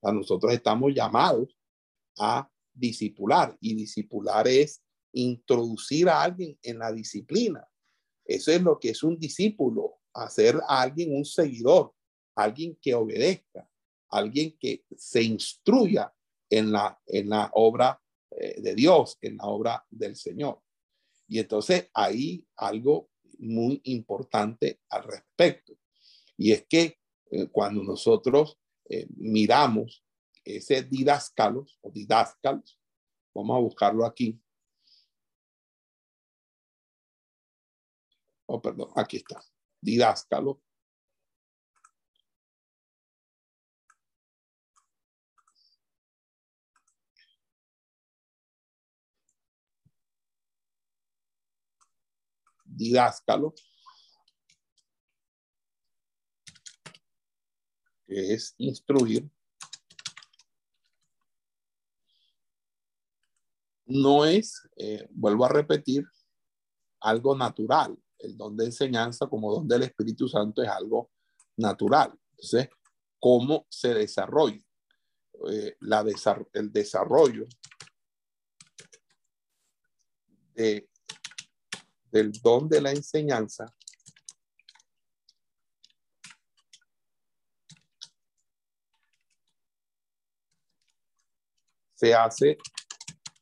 [0.00, 1.54] A nosotros estamos llamados
[2.18, 4.82] a discipular y discipular es
[5.12, 7.68] introducir a alguien en la disciplina.
[8.24, 11.92] Eso es lo que es un discípulo, hacer a alguien un seguidor,
[12.34, 13.68] alguien que obedezca,
[14.10, 16.12] alguien que se instruya
[16.50, 18.00] en la, en la obra
[18.30, 20.62] eh, de Dios, en la obra del Señor.
[21.28, 25.74] Y entonces hay algo muy importante al respecto.
[26.36, 26.98] Y es que
[27.30, 28.58] eh, cuando nosotros
[28.88, 30.04] eh, miramos
[30.44, 32.78] ese didáscalos o didáscalos,
[33.34, 34.40] vamos a buscarlo aquí.
[38.46, 39.42] Oh, perdón, aquí está.
[39.80, 40.60] Didáscalo.
[52.76, 53.54] Didáscalo.
[58.06, 59.30] Que es instruir.
[63.86, 66.04] no es, eh, vuelvo a repetir,
[67.00, 67.96] algo natural.
[68.18, 71.10] El don de enseñanza como don del Espíritu Santo es algo
[71.56, 72.18] natural.
[72.30, 72.68] Entonces,
[73.18, 74.60] ¿cómo se desarrolla?
[75.50, 76.04] Eh, la
[76.52, 77.44] el desarrollo
[80.54, 80.88] de,
[82.14, 83.74] del don de la enseñanza
[91.96, 92.56] se hace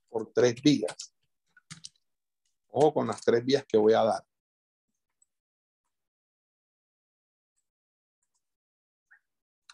[0.09, 1.15] por tres vías.
[2.69, 4.27] Ojo con las tres vías que voy a dar.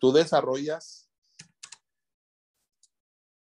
[0.00, 1.08] Tú desarrollas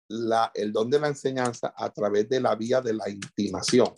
[0.08, 3.94] la, el don de la enseñanza a través de la vía de la intimación.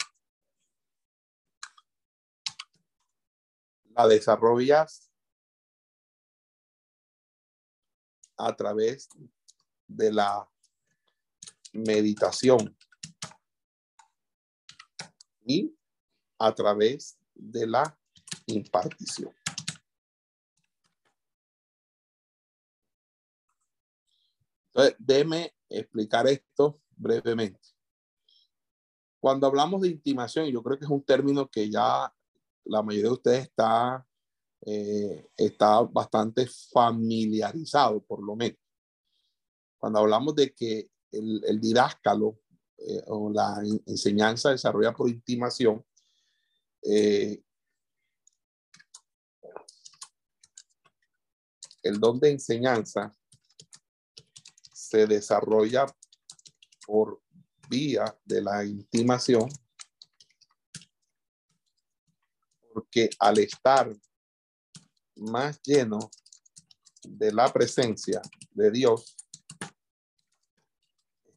[3.95, 5.11] La desarrollas
[8.37, 9.09] a través
[9.87, 10.49] de la
[11.71, 12.75] meditación
[15.45, 15.75] y
[16.39, 17.97] a través de la
[18.47, 19.33] impartición.
[24.67, 27.59] Entonces, déme explicar esto brevemente.
[29.19, 32.13] Cuando hablamos de intimación, yo creo que es un término que ya
[32.65, 34.05] la mayoría de ustedes está,
[34.65, 38.59] eh, está bastante familiarizado, por lo menos.
[39.77, 42.39] Cuando hablamos de que el, el didáscalo
[42.77, 45.85] eh, o la enseñanza desarrolla por intimación,
[46.81, 47.41] eh,
[51.83, 53.13] el don de enseñanza
[54.73, 55.85] se desarrolla
[56.85, 57.21] por
[57.69, 59.49] vía de la intimación,
[62.73, 63.93] porque al estar
[65.15, 65.99] más lleno
[67.03, 68.21] de la presencia
[68.51, 69.15] de Dios,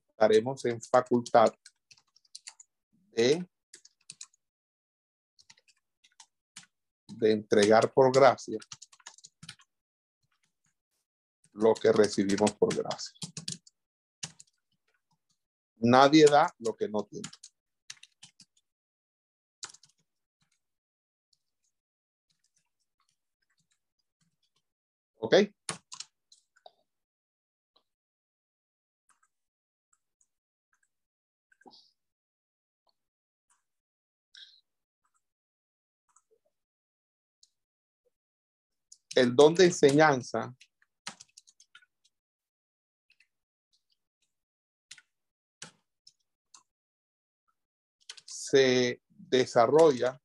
[0.08, 1.52] estaremos en facultad
[3.12, 3.46] de,
[7.08, 8.58] de entregar por gracia
[11.52, 13.14] lo que recibimos por gracia.
[15.78, 17.28] Nadie da lo que no tiene.
[25.26, 25.34] ¿Ok?
[39.16, 40.54] El don de enseñanza
[48.24, 50.20] se desarrolla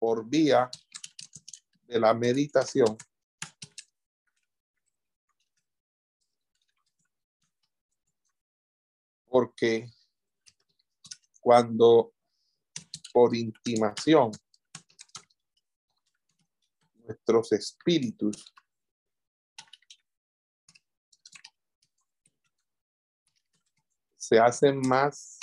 [0.00, 0.68] por vía
[1.90, 2.96] de la meditación.
[9.26, 9.86] Porque
[11.40, 12.12] cuando
[13.12, 14.30] por intimación
[16.94, 18.54] nuestros espíritus
[24.16, 25.40] se hacen más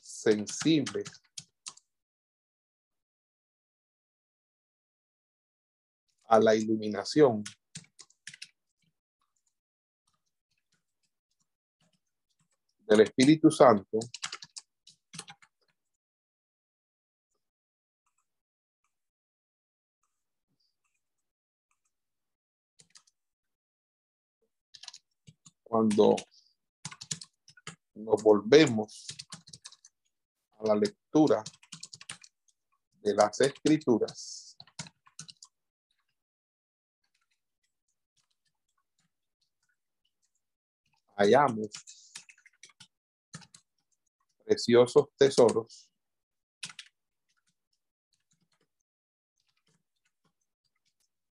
[0.00, 1.19] sensibles
[6.30, 7.42] a la iluminación.
[12.86, 14.00] del Espíritu Santo,
[25.62, 26.16] cuando
[27.94, 29.06] nos volvemos
[30.58, 31.44] a la lectura
[33.02, 34.39] de las escrituras,
[41.20, 41.68] hallamos
[44.42, 45.90] preciosos tesoros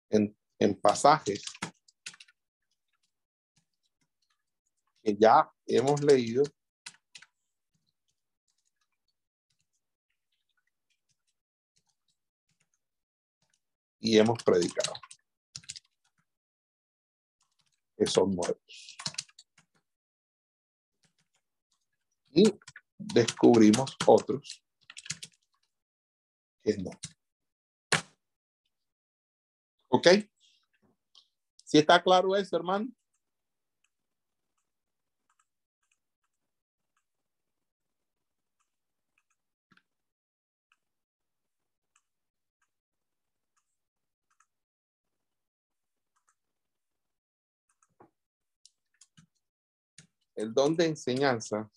[0.10, 1.44] en, en pasajes
[5.04, 6.44] que ya hemos leído
[14.00, 14.94] y hemos predicado,
[17.96, 18.95] que son nuevos.
[22.36, 22.54] Y
[22.98, 24.62] descubrimos otros
[26.62, 26.92] que no.
[29.88, 30.08] ¿Ok?
[31.64, 32.90] ¿Sí está claro eso, hermano?
[50.36, 51.70] el don de enseñanza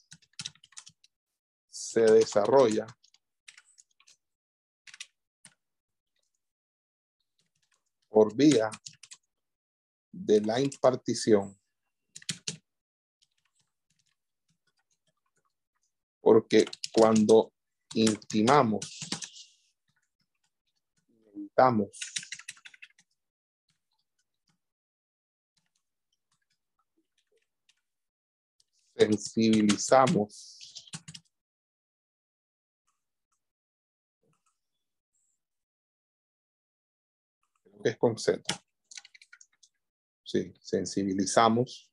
[1.88, 2.86] se desarrolla
[8.10, 8.70] por vía
[10.12, 11.58] de la impartición.
[16.20, 17.54] Porque cuando
[17.94, 19.00] intimamos,
[21.24, 21.88] meditamos
[28.94, 30.57] sensibilizamos
[37.82, 38.42] que es con Z.
[40.22, 41.90] Sí, sensibilizamos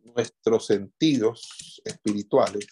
[0.00, 2.66] nuestros sentidos espirituales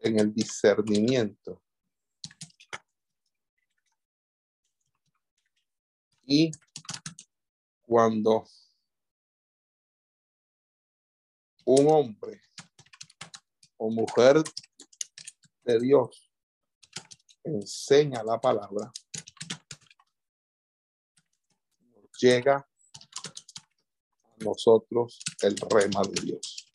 [0.00, 1.62] en el discernimiento
[6.24, 6.50] y
[7.82, 8.46] cuando
[11.64, 12.40] un hombre
[13.80, 14.36] o mujer
[15.64, 16.30] de Dios
[17.42, 18.92] enseña la palabra,
[22.20, 26.70] llega a nosotros el rema de Dios.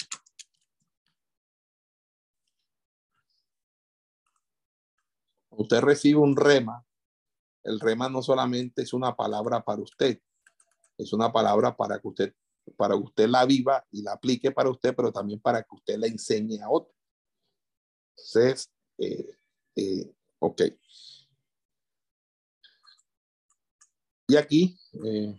[5.52, 6.84] Usted recibe un rema,
[7.64, 10.20] el rema no solamente es una palabra para usted,
[10.98, 12.36] es una palabra para que usted
[12.78, 16.08] para usted la viva y la aplique para usted, pero también para que usted la
[16.08, 16.95] enseñe a otro.
[18.18, 19.26] Entonces, eh,
[19.76, 20.14] eh.
[24.28, 25.36] Y aquí, eh.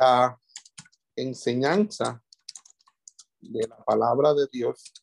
[0.00, 0.40] La
[1.14, 2.24] enseñanza
[3.38, 4.94] de la palabra de Dios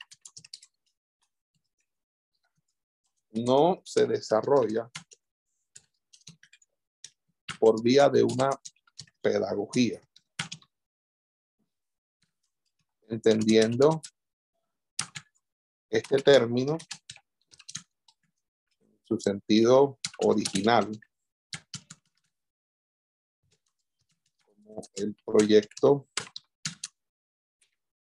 [3.29, 4.89] no se desarrolla
[7.59, 8.49] por vía de una
[9.21, 10.01] pedagogía,
[13.07, 14.01] entendiendo
[15.91, 16.75] este término
[19.03, 20.89] su sentido original
[24.95, 26.07] el proyecto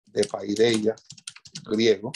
[0.05, 0.95] de Paideia
[1.65, 2.11] griego.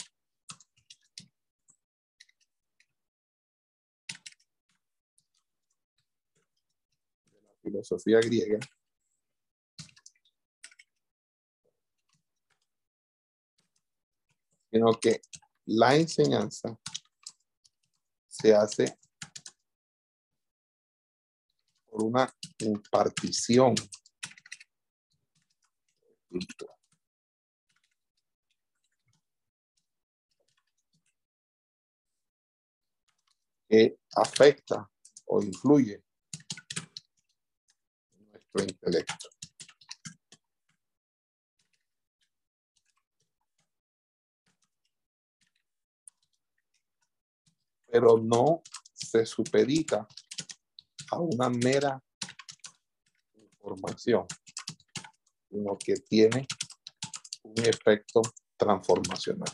[7.32, 8.60] De la filosofía griega.
[14.72, 15.22] Sino que
[15.66, 16.80] la enseñanza
[18.28, 18.98] se hace
[21.88, 23.76] por una impartición
[33.68, 34.90] que afecta
[35.26, 36.04] o influye
[38.32, 39.30] nuestro intelecto.
[47.92, 48.64] pero no
[48.94, 50.08] se supedita
[51.12, 52.02] a una mera
[53.36, 54.26] información,
[55.52, 56.48] sino que tiene
[57.44, 58.22] un efecto
[58.58, 59.52] transformacional.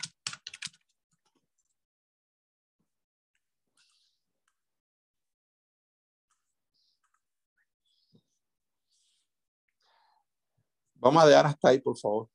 [11.00, 12.30] Vamos a dejar hasta ahí, por favor.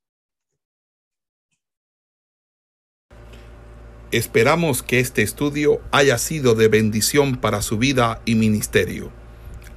[4.11, 9.11] Esperamos que este estudio haya sido de bendición para su vida y ministerio.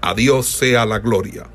[0.02, 1.55] A Dios sea la gloria.